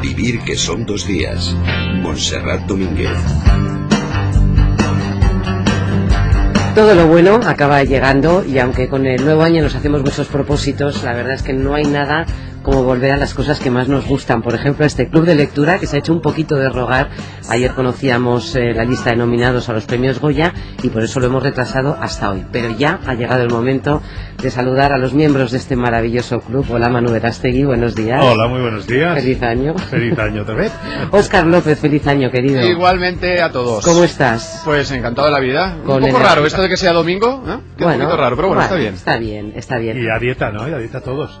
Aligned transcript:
vivir 0.00 0.40
que 0.40 0.56
son 0.56 0.86
dos 0.86 1.06
días. 1.06 1.54
Montserrat 2.02 2.66
Domínguez. 2.66 3.10
Todo 6.74 6.94
lo 6.94 7.08
bueno 7.08 7.40
acaba 7.44 7.82
llegando 7.84 8.44
y 8.44 8.58
aunque 8.58 8.88
con 8.88 9.06
el 9.06 9.24
nuevo 9.24 9.42
año 9.42 9.62
nos 9.62 9.74
hacemos 9.74 10.02
muchos 10.02 10.28
propósitos, 10.28 11.02
la 11.02 11.12
verdad 11.12 11.34
es 11.34 11.42
que 11.42 11.52
no 11.52 11.74
hay 11.74 11.84
nada 11.84 12.26
como 12.70 12.84
volver 12.84 13.10
a 13.10 13.16
las 13.16 13.34
cosas 13.34 13.58
que 13.58 13.68
más 13.68 13.88
nos 13.88 14.06
gustan. 14.06 14.42
Por 14.42 14.54
ejemplo, 14.54 14.86
este 14.86 15.08
club 15.08 15.24
de 15.24 15.34
lectura 15.34 15.80
que 15.80 15.88
se 15.88 15.96
ha 15.96 15.98
hecho 15.98 16.12
un 16.12 16.20
poquito 16.22 16.54
de 16.54 16.68
rogar. 16.68 17.10
Ayer 17.48 17.72
conocíamos 17.72 18.54
eh, 18.54 18.72
la 18.74 18.84
lista 18.84 19.10
de 19.10 19.16
nominados 19.16 19.68
a 19.68 19.72
los 19.72 19.86
premios 19.86 20.20
Goya 20.20 20.54
y 20.80 20.88
por 20.88 21.02
eso 21.02 21.18
lo 21.18 21.26
hemos 21.26 21.42
retrasado 21.42 21.96
hasta 22.00 22.30
hoy. 22.30 22.44
Pero 22.52 22.70
ya 22.78 23.00
ha 23.06 23.14
llegado 23.14 23.42
el 23.42 23.50
momento 23.50 24.00
de 24.40 24.50
saludar 24.52 24.92
a 24.92 24.98
los 24.98 25.12
miembros 25.14 25.50
de 25.50 25.58
este 25.58 25.74
maravilloso 25.74 26.40
club. 26.42 26.64
Hola 26.70 26.88
Manu 26.88 27.10
Verástegui, 27.10 27.64
buenos 27.64 27.96
días. 27.96 28.22
Hola, 28.24 28.46
muy 28.46 28.60
buenos 28.60 28.86
días. 28.86 29.16
Feliz 29.20 29.42
año. 29.42 29.74
Feliz 29.76 30.16
año 30.16 30.42
otra 30.42 30.54
vez. 30.54 30.70
Óscar 31.10 31.46
López, 31.46 31.76
feliz 31.76 32.06
año, 32.06 32.30
querido. 32.30 32.62
Igualmente 32.64 33.42
a 33.42 33.50
todos. 33.50 33.84
¿Cómo 33.84 34.04
estás? 34.04 34.62
Pues 34.64 34.88
encantado 34.92 35.26
de 35.26 35.32
la 35.34 35.40
vida. 35.40 35.76
Con 35.84 36.04
un 36.04 36.10
poco 36.10 36.20
el- 36.20 36.24
raro 36.28 36.46
esto 36.46 36.62
de 36.62 36.68
que 36.68 36.76
sea 36.76 36.92
domingo, 36.92 37.42
¿eh? 37.48 37.56
Que 37.76 37.82
es 37.82 37.90
un 37.90 37.96
poquito 37.98 38.16
raro, 38.16 38.36
pero 38.36 38.46
bueno, 38.48 38.62
está 38.62 38.76
bien. 38.76 38.94
Está 38.94 39.16
bien, 39.16 39.52
está 39.56 39.78
bien. 39.78 39.98
Y 40.00 40.08
a 40.08 40.20
dieta, 40.20 40.52
¿no? 40.52 40.68
Y 40.68 40.72
a 40.72 40.78
dieta 40.78 41.00
todos. 41.00 41.40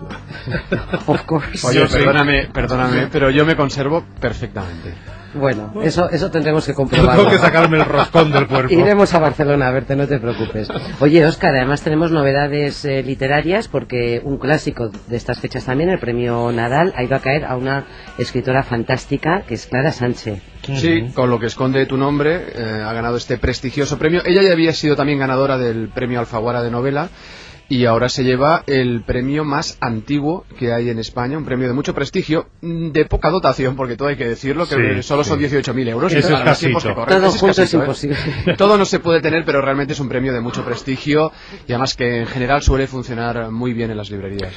Of 1.20 1.26
course. 1.26 1.66
Oye, 1.66 1.86
sí. 1.88 1.98
perdóname, 1.98 2.48
perdóname, 2.52 3.08
pero 3.10 3.30
yo 3.30 3.44
me 3.44 3.56
conservo 3.56 4.04
perfectamente. 4.20 4.94
Bueno, 5.32 5.72
eso, 5.84 6.10
eso 6.10 6.28
tendremos 6.30 6.66
que 6.66 6.72
Tengo 6.72 6.88
comprobarlo. 6.90 7.30
que 7.30 7.38
sacarme 7.38 7.76
el 7.78 7.84
roscón 7.84 8.32
del 8.32 8.48
cuerpo. 8.48 8.72
Iremos 8.74 9.14
a 9.14 9.20
Barcelona 9.20 9.68
a 9.68 9.70
verte, 9.70 9.94
no 9.94 10.08
te 10.08 10.18
preocupes. 10.18 10.68
Oye, 10.98 11.24
Óscar, 11.24 11.54
además 11.54 11.82
tenemos 11.82 12.10
novedades 12.10 12.84
eh, 12.84 13.02
literarias 13.04 13.68
porque 13.68 14.20
un 14.24 14.38
clásico 14.38 14.88
de 14.88 15.16
estas 15.16 15.38
fechas 15.38 15.64
también, 15.64 15.90
el 15.90 16.00
premio 16.00 16.50
Nadal, 16.50 16.92
ha 16.96 17.04
ido 17.04 17.14
a 17.14 17.20
caer 17.20 17.44
a 17.44 17.56
una 17.56 17.84
escritora 18.18 18.64
fantástica 18.64 19.42
que 19.46 19.54
es 19.54 19.66
Clara 19.66 19.92
Sánchez. 19.92 20.42
Sí, 20.62 21.10
con 21.14 21.30
lo 21.30 21.38
que 21.38 21.46
esconde 21.46 21.86
tu 21.86 21.96
nombre, 21.96 22.46
eh, 22.54 22.82
ha 22.84 22.92
ganado 22.92 23.16
este 23.16 23.38
prestigioso 23.38 23.98
premio. 23.98 24.22
Ella 24.24 24.42
ya 24.42 24.52
había 24.52 24.72
sido 24.72 24.96
también 24.96 25.20
ganadora 25.20 25.58
del 25.58 25.88
premio 25.90 26.18
Alfaguara 26.18 26.60
de 26.62 26.70
novela 26.72 27.08
y 27.70 27.86
ahora 27.86 28.08
se 28.08 28.24
lleva 28.24 28.64
el 28.66 29.02
premio 29.02 29.44
más 29.44 29.78
antiguo 29.80 30.44
que 30.58 30.72
hay 30.72 30.90
en 30.90 30.98
España, 30.98 31.38
un 31.38 31.44
premio 31.44 31.68
de 31.68 31.72
mucho 31.72 31.94
prestigio, 31.94 32.48
mm, 32.60 32.88
de 32.90 33.04
poca 33.06 33.30
dotación, 33.30 33.76
porque 33.76 33.96
todo 33.96 34.08
hay 34.08 34.16
que 34.16 34.26
decirlo, 34.28 34.66
que 34.68 34.96
Sí, 34.96 35.02
solo 35.04 35.22
son 35.24 35.38
sí. 35.38 35.44
18.000 35.46 35.88
euros. 35.88 36.12
Eso 36.12 36.36
es 36.36 36.44
los 36.44 36.58
tiempos 36.58 36.82
casito. 36.82 36.88
que 36.88 36.94
corren. 36.94 37.20
Todo 37.20 37.30
junto 37.30 37.62
es 37.62 37.72
¿eh? 37.72 37.76
imposible. 37.78 38.16
Todo 38.58 38.76
no 38.76 38.84
se 38.84 38.98
puede 38.98 39.20
tener, 39.20 39.44
pero 39.44 39.62
realmente 39.62 39.92
es 39.92 40.00
un 40.00 40.08
premio 40.08 40.32
de 40.32 40.40
mucho 40.40 40.64
prestigio 40.64 41.30
y 41.68 41.72
además 41.72 41.94
que 41.94 42.18
en 42.22 42.26
general 42.26 42.60
suele 42.60 42.88
funcionar 42.88 43.50
muy 43.52 43.72
bien 43.72 43.92
en 43.92 43.96
las 43.96 44.10
librerías. 44.10 44.52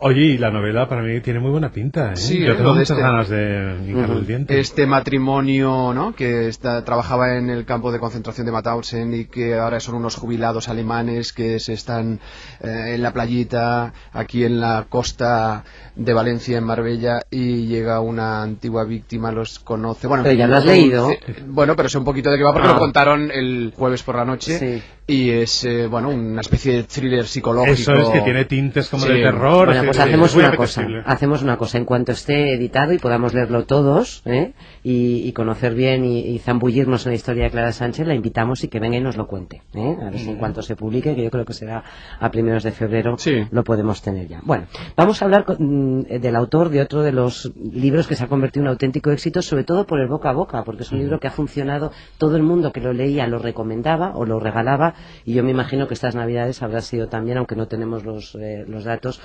Oye, 0.00 0.22
y 0.22 0.38
la 0.38 0.50
novela 0.50 0.88
para 0.88 1.02
mí 1.02 1.20
tiene 1.20 1.38
muy 1.38 1.52
buena 1.52 1.70
pinta, 1.70 2.12
¿eh? 2.12 2.16
Sí, 2.16 2.40
Yo 2.40 2.52
¿eh? 2.52 2.56
tengo 2.56 2.70
muchas 2.74 2.90
este- 2.90 3.00
ganas 3.02 3.28
de 3.28 3.76
hincar 3.86 4.10
el 4.10 4.26
diente. 4.26 4.58
Este 4.58 4.86
matrimonio, 4.86 5.94
¿no? 5.94 6.14
Que 6.16 6.48
está, 6.48 6.84
trabajaba 6.84 7.36
en 7.36 7.48
el 7.48 7.64
campo 7.64 7.92
de 7.92 8.00
concentración 8.00 8.44
de 8.44 8.50
Mauthausen 8.52 9.14
y 9.14 9.24
que 9.26 9.54
ahora 9.54 9.78
son 9.78 9.94
unos 9.94 10.16
jubilados 10.16 10.68
alemanes 10.68 11.32
que 11.32 11.60
se 11.60 11.72
están 11.72 12.18
eh, 12.60 12.94
en 12.94 13.02
la 13.02 13.12
playita, 13.12 13.92
aquí 14.12 14.44
en 14.44 14.60
la 14.60 14.86
costa 14.88 15.64
de 15.94 16.12
Valencia, 16.12 16.58
en 16.58 16.64
Marbella, 16.64 17.20
y 17.30 17.66
llega 17.66 18.00
una 18.00 18.42
antigua 18.42 18.84
víctima, 18.84 19.32
los 19.32 19.58
conoce. 19.58 20.06
Bueno, 20.06 20.22
Pero 20.24 20.36
ya 20.36 20.46
lo 20.46 20.56
has 20.56 20.64
leído. 20.64 21.10
Bueno, 21.46 21.76
pero 21.76 21.88
sé 21.88 21.98
un 21.98 22.04
poquito 22.04 22.30
de 22.30 22.38
qué 22.38 22.44
va 22.44 22.52
porque 22.52 22.68
Ah. 22.68 22.72
lo 22.74 22.78
contaron 22.78 23.30
el 23.30 23.72
jueves 23.76 24.02
por 24.02 24.16
la 24.16 24.24
noche. 24.24 24.58
Sí. 24.58 24.82
Y 25.08 25.30
es, 25.30 25.64
eh, 25.64 25.86
bueno, 25.86 26.08
una 26.08 26.40
especie 26.40 26.72
de 26.74 26.82
thriller 26.82 27.26
psicológico. 27.26 27.72
Eso 27.74 27.92
es 27.94 28.08
que 28.08 28.22
tiene 28.22 28.44
tintes 28.44 28.88
como 28.88 29.04
Sí. 29.06 29.12
de 29.12 29.22
terror. 29.22 29.66
Bueno, 29.66 29.84
pues 29.84 30.00
hacemos 30.00 30.34
una 30.34 30.56
cosa, 30.56 30.84
hacemos 31.04 31.42
una 31.42 31.56
cosa, 31.56 31.78
en 31.78 31.84
cuanto 31.84 32.10
esté 32.10 32.54
editado 32.54 32.92
y 32.92 32.98
podamos 32.98 33.32
leerlo 33.32 33.66
todos, 33.66 34.22
¿eh? 34.24 34.52
y, 34.82 35.18
y 35.28 35.32
conocer 35.32 35.74
bien 35.76 36.04
y, 36.04 36.18
y 36.22 36.40
zambullirnos 36.40 37.06
en 37.06 37.12
la 37.12 37.16
historia 37.16 37.44
de 37.44 37.50
Clara 37.52 37.70
Sánchez, 37.70 38.04
la 38.04 38.14
invitamos 38.16 38.64
y 38.64 38.68
que 38.68 38.80
venga 38.80 38.96
y 38.96 39.00
nos 39.00 39.16
lo 39.16 39.28
cuente, 39.28 39.62
¿eh? 39.74 39.96
a 40.00 40.10
ver 40.10 40.18
si 40.18 40.28
en 40.30 40.38
cuanto 40.38 40.60
se 40.60 40.74
publique, 40.74 41.14
que 41.14 41.22
yo 41.22 41.30
creo 41.30 41.44
que 41.44 41.52
será 41.54 41.84
a 42.18 42.30
primeros 42.32 42.64
de 42.64 42.72
febrero, 42.72 43.16
Sí. 43.16 43.46
lo 43.52 43.62
podemos 43.62 44.02
tener 44.02 44.26
ya. 44.26 44.40
Bueno, 44.42 44.64
vamos 44.96 45.22
a 45.22 45.26
hablar 45.26 45.44
con- 45.44 46.00
mm, 46.00 46.02
del 46.20 46.34
autor 46.34 46.68
de 46.68 46.80
otro 46.80 47.02
de 47.02 47.12
los 47.12 47.52
libros 47.72 48.08
que 48.08 48.16
se 48.16 48.24
ha 48.24 48.26
convertido 48.26 48.62
en 48.64 48.68
un 48.68 48.72
auténtico 48.72 49.12
éxito, 49.12 49.40
sobre 49.40 49.62
todo 49.62 49.86
por 49.86 50.00
el 50.00 50.08
boca 50.08 50.30
a 50.30 50.32
boca, 50.32 50.64
porque 50.64 50.82
es 50.82 50.90
un 50.90 50.98
libro 50.98 51.20
que 51.20 51.28
ha 51.28 51.32
funcionado, 51.32 51.92
todo 52.18 52.34
el 52.36 52.42
mundo 52.42 52.72
que 52.72 52.80
lo 52.80 52.92
leía 52.92 53.28
lo 53.28 53.38
recomendaba 53.38 54.10
o 54.16 54.24
lo 54.26 54.40
regalaba, 54.40 54.94
y 55.24 55.34
yo 55.34 55.42
me 55.42 55.50
imagino 55.50 55.88
que 55.88 55.94
estas 55.94 56.14
navidades 56.14 56.62
habrá 56.62 56.80
sido 56.80 57.08
también, 57.08 57.38
aunque 57.38 57.56
no 57.56 57.68
tenemos 57.68 58.04
los, 58.04 58.34
eh, 58.36 58.64
los 58.66 58.84
datos, 58.84 59.20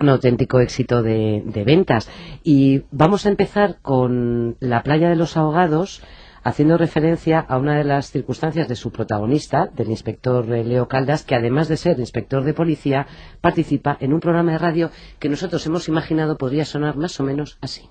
un 0.00 0.08
auténtico 0.08 0.60
éxito 0.60 1.02
de, 1.02 1.42
de 1.44 1.64
ventas. 1.64 2.08
Y 2.42 2.82
vamos 2.90 3.26
a 3.26 3.30
empezar 3.30 3.78
con 3.82 4.56
La 4.60 4.82
playa 4.82 5.08
de 5.08 5.16
los 5.16 5.36
ahogados, 5.36 6.02
haciendo 6.44 6.78
referencia 6.78 7.40
a 7.40 7.58
una 7.58 7.76
de 7.76 7.84
las 7.84 8.10
circunstancias 8.10 8.68
de 8.68 8.76
su 8.76 8.90
protagonista, 8.90 9.66
del 9.66 9.90
inspector 9.90 10.50
eh, 10.52 10.64
Leo 10.64 10.88
Caldas, 10.88 11.24
que 11.24 11.34
además 11.34 11.68
de 11.68 11.76
ser 11.76 11.98
inspector 11.98 12.44
de 12.44 12.54
policía, 12.54 13.06
participa 13.40 13.96
en 14.00 14.12
un 14.12 14.20
programa 14.20 14.52
de 14.52 14.58
radio 14.58 14.90
que 15.18 15.28
nosotros 15.28 15.66
hemos 15.66 15.88
imaginado 15.88 16.38
podría 16.38 16.64
sonar 16.64 16.96
más 16.96 17.18
o 17.20 17.24
menos 17.24 17.58
así. 17.60 17.88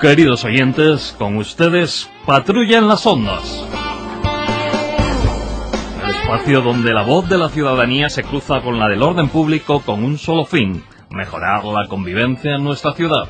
Queridos 0.00 0.44
oyentes, 0.44 1.16
con 1.18 1.38
ustedes 1.38 2.10
Patrulla 2.26 2.76
en 2.76 2.86
las 2.86 3.06
Ondas. 3.06 3.66
El 6.04 6.10
espacio 6.10 6.60
donde 6.60 6.92
la 6.92 7.02
voz 7.02 7.26
de 7.30 7.38
la 7.38 7.48
ciudadanía 7.48 8.10
se 8.10 8.22
cruza 8.22 8.60
con 8.60 8.78
la 8.78 8.88
del 8.88 9.02
orden 9.02 9.30
público 9.30 9.80
con 9.80 10.04
un 10.04 10.18
solo 10.18 10.44
fin, 10.44 10.84
mejorar 11.10 11.64
la 11.64 11.88
convivencia 11.88 12.56
en 12.56 12.64
nuestra 12.64 12.92
ciudad. 12.92 13.24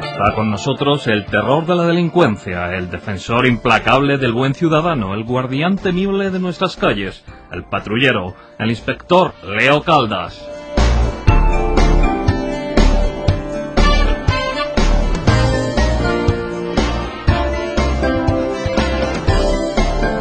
Está 0.00 0.34
con 0.34 0.50
nosotros 0.50 1.06
el 1.06 1.26
terror 1.26 1.66
de 1.66 1.74
la 1.74 1.84
delincuencia, 1.84 2.74
el 2.74 2.90
defensor 2.90 3.46
implacable 3.46 4.16
del 4.16 4.32
buen 4.32 4.54
ciudadano, 4.54 5.12
el 5.12 5.24
guardián 5.24 5.76
temible 5.76 6.30
de 6.30 6.38
nuestras 6.38 6.74
calles, 6.76 7.22
el 7.52 7.64
patrullero, 7.64 8.34
el 8.58 8.70
inspector 8.70 9.34
Leo 9.44 9.82
Caldas. 9.82 10.59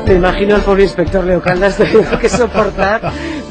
Me 0.09 0.15
imagino 0.15 0.55
al 0.55 0.63
pobre 0.63 0.81
inspector 0.81 1.23
Leo 1.23 1.39
Caldas 1.39 1.77
teniendo 1.77 2.17
que 2.17 2.29
soportar, 2.29 2.99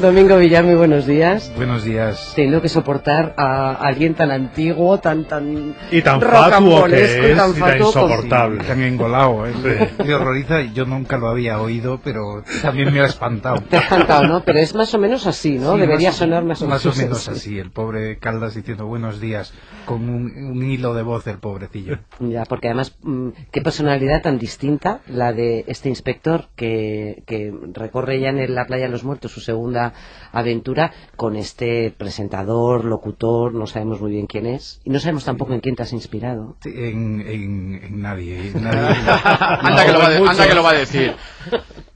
Domingo 0.01 0.37
Villar, 0.37 0.63
muy 0.63 0.77
buenos 0.77 1.07
días, 1.07 1.53
Buenos 1.57 1.83
días. 1.83 2.33
teniendo 2.37 2.63
que 2.63 2.69
soportar 2.69 3.35
a 3.37 3.73
alguien 3.73 4.15
tan 4.15 4.31
antiguo, 4.31 4.99
tan 4.99 5.25
tan 5.25 5.75
Y 5.91 6.03
tan 6.03 6.21
fatuo 6.21 6.85
que 6.85 6.91
y 6.91 6.93
tan 6.93 6.95
es 6.95 7.33
y 7.33 7.37
tan 7.37 7.55
fatuo 7.55 7.93
como- 7.93 8.07
insoportable. 8.07 8.63
Tan 8.65 8.81
engolado, 8.83 9.45
¿eh? 9.47 9.53
Sí. 9.97 10.05
Me 10.05 10.15
horroriza, 10.15 10.61
yo 10.73 10.85
nunca 10.85 11.19
lo 11.19 11.27
había 11.27 11.61
oído, 11.61 12.01
pero 12.05 12.45
también 12.63 12.93
me 12.95 13.01
ha 13.01 13.07
espantado. 13.07 13.61
Te 13.69 13.77
has 13.77 13.87
cantado, 13.87 14.29
¿no? 14.29 14.45
Pero 14.45 14.61
es 14.61 14.73
más 14.77 14.95
o 14.95 14.99
menos 15.01 15.27
así, 15.27 15.59
¿no? 15.59 15.75
Sí, 15.75 15.81
Debería 15.81 16.11
más 16.11 16.17
sonar 16.17 16.45
más 16.45 16.63
o 16.63 16.67
menos, 16.67 16.85
Más 16.85 16.97
o 16.97 17.03
menos 17.03 17.29
así, 17.29 17.59
el 17.59 17.73
pobre 17.73 18.19
Caldas 18.19 18.55
diciendo 18.55 18.87
buenos 18.87 19.21
días, 19.21 19.53
con 19.85 20.09
un, 20.09 20.31
un 20.45 20.63
hilo 20.71 20.95
de 20.95 21.03
voz 21.03 21.25
del 21.25 21.39
pobrecillo. 21.39 21.99
Ya, 22.21 22.45
porque 22.45 22.69
además, 22.69 22.97
mm, 23.03 23.31
qué 23.51 23.63
personalidad 23.63 24.23
tan 24.23 24.39
distinta 24.39 25.01
la 25.09 25.33
de 25.33 25.65
este 25.67 25.89
inspector 25.89 26.45
que, 26.55 27.25
que 27.27 27.53
recorre 27.73 28.21
ya 28.21 28.29
en 28.29 28.55
la 28.55 28.65
playa 28.67 28.85
de 28.85 28.93
los 28.93 29.03
muertos 29.03 29.33
su 29.33 29.41
segunda 29.41 29.88
aventura 30.33 30.93
con 31.17 31.37
este 31.37 31.91
presentador, 31.97 32.85
locutor, 32.85 33.55
no 33.55 33.67
sabemos 33.67 34.01
muy 34.01 34.13
bien 34.13 34.27
quién 34.27 34.47
es 34.47 34.81
y 34.85 34.91
no 34.91 34.99
sabemos 35.01 35.25
tampoco 35.25 35.55
en 35.55 35.61
quién 35.61 35.77
te 35.77 35.83
has 35.83 35.93
inspirado. 35.93 36.57
En, 36.65 37.21
en, 37.21 37.81
en 37.83 38.03
nadie. 38.03 38.51
en 38.51 38.65
nadie. 38.65 38.97
anda, 39.09 39.87
que 39.87 39.93
lo 39.93 39.99
va 39.99 40.31
anda 40.31 40.49
que 40.49 40.55
lo 40.55 40.63
va 40.63 40.71
a 40.71 40.75
decir. 40.75 41.15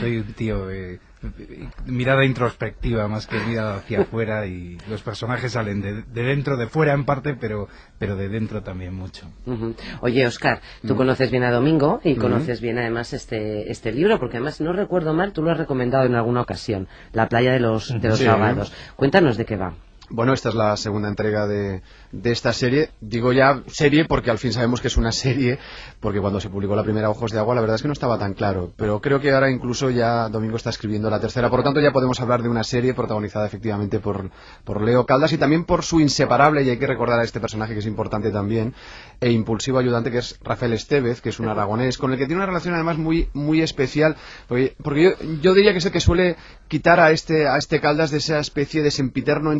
Soy 0.00 0.16
un 0.18 0.32
tío 0.32 0.66
de 0.66 0.98
mirada 1.84 2.24
introspectiva 2.24 3.06
más 3.06 3.26
que 3.26 3.38
mirada 3.40 3.76
hacia 3.76 4.00
afuera 4.00 4.46
y 4.46 4.78
los 4.88 5.02
personajes 5.02 5.52
salen 5.52 5.82
de, 5.82 6.02
de 6.02 6.22
dentro, 6.22 6.56
de 6.56 6.66
fuera 6.66 6.94
en 6.94 7.04
parte, 7.04 7.34
pero, 7.34 7.68
pero 7.98 8.16
de 8.16 8.28
dentro 8.28 8.62
también 8.62 8.94
mucho. 8.94 9.26
Oye, 10.00 10.26
Oscar, 10.26 10.60
tú 10.86 10.96
conoces 10.96 11.30
bien 11.30 11.44
a 11.44 11.50
Domingo 11.50 12.00
y 12.04 12.16
conoces 12.16 12.60
bien 12.60 12.78
además 12.78 13.12
este, 13.12 13.70
este 13.70 13.92
libro, 13.92 14.18
porque 14.18 14.38
además, 14.38 14.60
no 14.60 14.72
recuerdo 14.72 15.12
mal, 15.12 15.32
tú 15.32 15.42
lo 15.42 15.50
has 15.50 15.58
recomendado 15.58 16.04
en 16.04 16.14
alguna 16.14 16.40
ocasión, 16.40 16.88
La 17.12 17.28
playa 17.28 17.52
de 17.52 17.60
los, 17.60 17.88
de 18.00 18.08
los 18.08 18.18
Sí. 18.18 18.26
ahogados. 18.26 18.72
Cuéntanos 18.96 19.36
de 19.36 19.44
qué 19.44 19.56
va. 19.56 19.74
Bueno, 20.12 20.32
esta 20.32 20.48
es 20.48 20.56
la 20.56 20.76
segunda 20.76 21.08
entrega 21.08 21.46
de, 21.46 21.82
esta 22.24 22.52
serie. 22.52 22.90
Digo 23.00 23.32
ya 23.32 23.62
serie 23.68 24.06
porque 24.06 24.32
al 24.32 24.38
fin 24.38 24.52
sabemos 24.52 24.80
que 24.80 24.88
es 24.88 24.96
una 24.96 25.12
serie, 25.12 25.60
porque 26.00 26.20
cuando 26.20 26.40
se 26.40 26.48
publicó 26.48 26.74
la 26.74 26.82
primera 26.82 27.08
Ojos 27.10 27.30
de 27.30 27.38
Agua 27.38 27.54
la 27.54 27.60
verdad 27.60 27.76
es 27.76 27.82
que 27.82 27.86
no 27.86 27.92
estaba 27.92 28.18
tan 28.18 28.34
claro. 28.34 28.72
Pero 28.76 29.00
creo 29.00 29.20
que 29.20 29.30
ahora 29.30 29.50
incluso 29.50 29.88
ya 29.88 30.28
Domingo 30.28 30.56
está 30.56 30.70
escribiendo 30.70 31.08
la 31.10 31.20
tercera. 31.20 31.48
Por 31.48 31.60
lo 31.60 31.64
tanto 31.64 31.80
ya 31.80 31.92
podemos 31.92 32.20
hablar 32.20 32.42
de 32.42 32.48
una 32.48 32.64
serie 32.64 32.92
protagonizada 32.92 33.46
efectivamente 33.46 34.00
por, 34.00 34.30
por 34.64 34.82
Leo 34.82 35.06
Caldas 35.06 35.32
y 35.32 35.38
también 35.38 35.64
por 35.64 35.84
su 35.84 36.00
inseparable, 36.00 36.64
y 36.64 36.70
hay 36.70 36.78
que 36.78 36.88
recordar 36.88 37.20
a 37.20 37.22
este 37.22 37.38
personaje 37.38 37.74
que 37.74 37.78
es 37.78 37.86
importante 37.86 38.32
también, 38.32 38.74
e 39.20 39.30
impulsivo 39.30 39.78
ayudante 39.78 40.10
que 40.10 40.18
es 40.18 40.40
Rafael 40.42 40.72
Estevez, 40.72 41.20
que 41.20 41.28
es 41.28 41.38
un 41.38 41.46
aragonés, 41.46 41.98
con 41.98 42.10
el 42.10 42.18
que 42.18 42.26
tiene 42.26 42.36
una 42.36 42.46
relación 42.46 42.74
además 42.74 42.98
muy, 42.98 43.28
muy 43.32 43.62
especial, 43.62 44.16
porque, 44.48 44.74
porque 44.82 45.04
yo, 45.04 45.10
yo, 45.40 45.54
diría 45.54 45.70
que 45.70 45.78
es 45.78 45.86
el 45.86 45.92
que 45.92 46.00
suele 46.00 46.34
quitar 46.66 46.98
a 46.98 47.12
este, 47.12 47.46
a 47.46 47.58
este 47.58 47.80
Caldas 47.80 48.10
de 48.10 48.18
esa 48.18 48.40
especie 48.40 48.82
de 48.82 48.90
sempiterno 48.90 49.52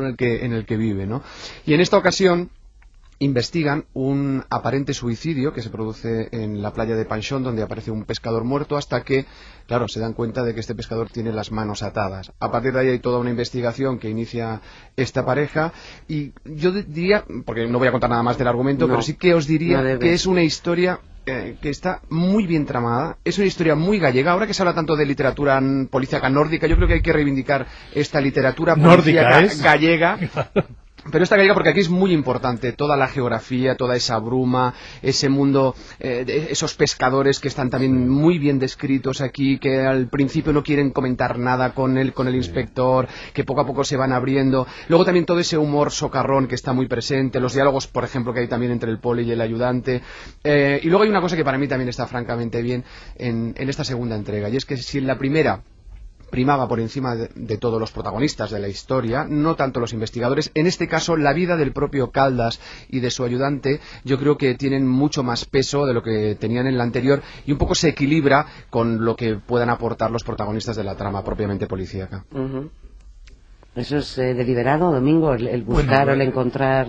en 0.00 0.06
el 0.06 0.16
que, 0.16 0.44
en 0.44 0.52
el 0.52 0.66
que 0.66 0.76
vive. 0.76 1.06
¿no? 1.06 1.22
Y 1.64 1.74
en 1.74 1.80
esta 1.80 1.96
ocasión 1.96 2.50
investigan 3.18 3.86
un 3.94 4.44
aparente 4.50 4.92
suicidio 4.92 5.52
que 5.52 5.62
se 5.62 5.70
produce 5.70 6.28
en 6.32 6.60
la 6.60 6.72
playa 6.72 6.96
de 6.96 7.04
Panchón, 7.04 7.42
donde 7.42 7.62
aparece 7.62 7.90
un 7.90 8.04
pescador 8.04 8.44
muerto, 8.44 8.76
hasta 8.76 9.02
que, 9.02 9.24
claro, 9.66 9.88
se 9.88 10.00
dan 10.00 10.12
cuenta 10.12 10.42
de 10.42 10.54
que 10.54 10.60
este 10.60 10.74
pescador 10.74 11.08
tiene 11.10 11.32
las 11.32 11.50
manos 11.50 11.82
atadas. 11.82 12.32
A 12.40 12.50
partir 12.50 12.72
de 12.72 12.80
ahí 12.80 12.88
hay 12.88 12.98
toda 12.98 13.18
una 13.18 13.30
investigación 13.30 13.98
que 13.98 14.10
inicia 14.10 14.60
esta 14.96 15.24
pareja, 15.24 15.72
y 16.08 16.32
yo 16.44 16.72
diría, 16.72 17.24
porque 17.44 17.66
no 17.66 17.78
voy 17.78 17.88
a 17.88 17.92
contar 17.92 18.10
nada 18.10 18.22
más 18.22 18.36
del 18.38 18.48
argumento, 18.48 18.86
No, 18.86 18.94
pero 18.94 19.02
sí 19.02 19.14
que 19.14 19.34
os 19.34 19.46
diría 19.46 19.80
no 19.80 19.98
que 19.98 20.12
es 20.12 20.26
una 20.26 20.42
historia 20.42 21.00
eh, 21.24 21.56
que 21.60 21.70
está 21.70 22.02
muy 22.08 22.46
bien 22.46 22.66
tramada, 22.66 23.18
es 23.24 23.38
una 23.38 23.48
historia 23.48 23.74
muy 23.74 23.98
gallega. 23.98 24.32
Ahora 24.32 24.46
que 24.46 24.54
se 24.54 24.62
habla 24.62 24.74
tanto 24.74 24.94
de 24.94 25.06
literatura 25.06 25.60
policíaca 25.90 26.28
nórdica, 26.28 26.66
yo 26.66 26.76
creo 26.76 26.86
que 26.86 26.94
hay 26.94 27.02
que 27.02 27.12
reivindicar 27.12 27.66
esta 27.94 28.20
literatura 28.20 28.76
Nórdica 28.76 29.22
policíaca 29.22 29.40
es. 29.40 29.62
gallega. 29.62 30.18
Pero 31.10 31.24
esta 31.24 31.36
gallega 31.36 31.54
porque 31.54 31.70
aquí 31.70 31.80
es 31.80 31.88
muy 31.88 32.12
importante 32.12 32.72
toda 32.72 32.96
la 32.96 33.08
geografía, 33.08 33.76
toda 33.76 33.96
esa 33.96 34.18
bruma, 34.18 34.74
ese 35.02 35.28
mundo, 35.28 35.74
eh, 36.00 36.24
de 36.26 36.52
esos 36.52 36.74
pescadores 36.74 37.38
que 37.40 37.48
están 37.48 37.70
también 37.70 38.08
muy 38.08 38.38
bien 38.38 38.58
descritos 38.58 39.20
aquí, 39.20 39.58
que 39.58 39.80
al 39.80 40.08
principio 40.08 40.52
no 40.52 40.62
quieren 40.62 40.90
comentar 40.90 41.38
nada 41.38 41.74
con 41.74 41.96
el, 41.98 42.12
con 42.12 42.28
el 42.28 42.34
inspector, 42.34 43.08
que 43.32 43.44
poco 43.44 43.60
a 43.60 43.66
poco 43.66 43.84
se 43.84 43.96
van 43.96 44.12
abriendo. 44.12 44.66
Luego 44.88 45.04
también 45.04 45.26
todo 45.26 45.38
ese 45.38 45.58
humor 45.58 45.90
socarrón 45.90 46.48
que 46.48 46.54
está 46.54 46.72
muy 46.72 46.86
presente, 46.86 47.40
los 47.40 47.54
diálogos, 47.54 47.86
por 47.86 48.04
ejemplo, 48.04 48.32
que 48.32 48.40
hay 48.40 48.48
también 48.48 48.72
entre 48.72 48.90
el 48.90 48.98
poli 48.98 49.22
y 49.22 49.32
el 49.32 49.40
ayudante. 49.40 50.02
Eh, 50.42 50.80
y 50.82 50.88
luego 50.88 51.04
hay 51.04 51.10
una 51.10 51.20
cosa 51.20 51.36
que 51.36 51.44
para 51.44 51.58
mí 51.58 51.68
también 51.68 51.88
está 51.88 52.06
francamente 52.06 52.62
bien 52.62 52.84
en, 53.16 53.54
en 53.56 53.68
esta 53.68 53.84
segunda 53.84 54.16
entrega, 54.16 54.48
y 54.48 54.56
es 54.56 54.64
que 54.64 54.76
si 54.76 54.98
en 54.98 55.06
la 55.06 55.18
primera 55.18 55.62
primaba 56.30 56.68
por 56.68 56.80
encima 56.80 57.14
de, 57.14 57.30
de, 57.34 57.58
todos 57.58 57.80
los 57.80 57.92
protagonistas 57.92 58.50
de 58.50 58.58
la 58.58 58.68
historia, 58.68 59.26
no 59.28 59.54
tanto 59.54 59.80
los 59.80 59.92
investigadores. 59.92 60.50
En 60.54 60.66
este 60.66 60.88
caso, 60.88 61.16
la 61.16 61.32
vida 61.32 61.56
del 61.56 61.72
propio 61.72 62.10
Caldas 62.10 62.60
y 62.88 63.00
de 63.00 63.10
su 63.10 63.24
ayudante, 63.24 63.80
yo 64.04 64.18
creo 64.18 64.36
que 64.36 64.54
tienen 64.54 64.86
mucho 64.86 65.22
más 65.22 65.44
peso 65.44 65.86
de 65.86 65.94
lo 65.94 66.02
que 66.02 66.34
tenían 66.34 66.66
en 66.66 66.78
la 66.78 66.84
anterior 66.84 67.22
y 67.46 67.52
un 67.52 67.58
poco 67.58 67.74
se 67.74 67.88
equilibra 67.88 68.46
con 68.70 69.04
lo 69.04 69.16
que 69.16 69.36
puedan 69.36 69.70
aportar 69.70 70.10
los 70.10 70.24
protagonistas 70.24 70.76
de 70.76 70.84
la 70.84 70.96
trama 70.96 71.24
propiamente 71.24 71.66
policíaca. 71.66 72.24
Uh 72.32 72.38
-huh. 72.38 72.70
Eso 73.76 73.98
es 73.98 74.16
eh, 74.18 74.32
deliberado, 74.32 74.90
Domingo, 74.90 75.34
el, 75.34 75.46
el 75.48 75.62
buscar 75.62 76.06
Bueno, 76.06 76.12
o 76.12 76.14
el 76.14 76.22
encontrar 76.22 76.88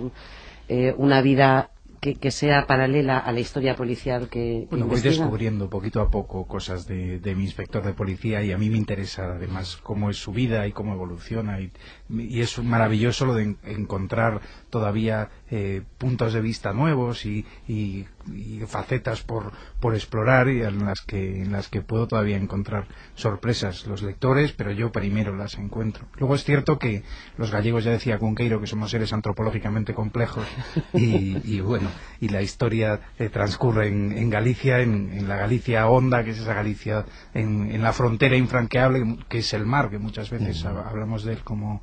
eh, 0.68 0.94
una 0.96 1.20
vida 1.20 1.70
que, 2.00 2.14
que 2.14 2.30
sea 2.30 2.66
paralela 2.66 3.18
a 3.18 3.32
la 3.32 3.40
historia 3.40 3.74
policial 3.76 4.28
que, 4.28 4.62
que 4.62 4.66
Bueno, 4.70 4.86
voy 4.86 5.00
descubriendo 5.00 5.68
poquito 5.68 6.00
a 6.00 6.10
poco 6.10 6.46
cosas 6.46 6.86
de, 6.86 7.18
de 7.18 7.34
mi 7.34 7.44
inspector 7.44 7.82
de 7.82 7.92
policía 7.92 8.42
y 8.42 8.52
a 8.52 8.58
mí 8.58 8.70
me 8.70 8.78
interesa 8.78 9.34
además 9.34 9.76
cómo 9.82 10.10
es 10.10 10.16
su 10.16 10.32
vida 10.32 10.66
y 10.66 10.72
cómo 10.72 10.92
evoluciona 10.92 11.60
y, 11.60 11.72
y 12.10 12.40
es 12.40 12.58
maravilloso 12.62 13.26
lo 13.26 13.34
de 13.34 13.42
en- 13.44 13.58
encontrar 13.64 14.40
todavía 14.70 15.28
eh, 15.50 15.82
puntos 15.98 16.32
de 16.32 16.40
vista 16.40 16.72
nuevos 16.72 17.24
y, 17.26 17.44
y- 17.66 18.06
y 18.34 18.60
facetas 18.66 19.22
por, 19.22 19.52
por 19.80 19.94
explorar 19.94 20.48
y 20.48 20.60
en 20.62 20.84
las 20.84 21.00
que 21.00 21.42
en 21.42 21.52
las 21.52 21.68
que 21.68 21.80
puedo 21.80 22.06
todavía 22.06 22.36
encontrar 22.36 22.86
sorpresas 23.14 23.86
los 23.86 24.02
lectores, 24.02 24.52
pero 24.52 24.70
yo 24.70 24.92
primero 24.92 25.34
las 25.34 25.54
encuentro. 25.56 26.06
Luego 26.18 26.34
es 26.34 26.44
cierto 26.44 26.78
que 26.78 27.02
los 27.38 27.50
gallegos 27.50 27.84
ya 27.84 27.90
decía 27.90 28.18
Cunqueiro 28.18 28.60
que 28.60 28.66
somos 28.66 28.90
seres 28.90 29.12
antropológicamente 29.14 29.94
complejos 29.94 30.46
y, 30.92 31.38
y 31.44 31.60
bueno, 31.60 31.88
y 32.20 32.28
la 32.28 32.42
historia 32.42 33.00
eh, 33.18 33.28
transcurre 33.30 33.88
en, 33.88 34.12
en 34.12 34.28
Galicia, 34.30 34.80
en, 34.80 35.10
en 35.12 35.28
la 35.28 35.36
Galicia 35.36 35.86
honda, 35.88 36.22
que 36.24 36.30
es 36.30 36.38
esa 36.38 36.52
Galicia 36.54 37.06
en, 37.32 37.70
en 37.70 37.82
la 37.82 37.92
frontera 37.94 38.36
infranqueable, 38.36 39.16
que 39.28 39.38
es 39.38 39.52
el 39.54 39.64
mar, 39.66 39.88
que 39.90 39.98
muchas 39.98 40.28
veces 40.30 40.64
hab- 40.66 40.86
hablamos 40.86 41.24
de 41.24 41.32
él 41.34 41.40
como, 41.44 41.82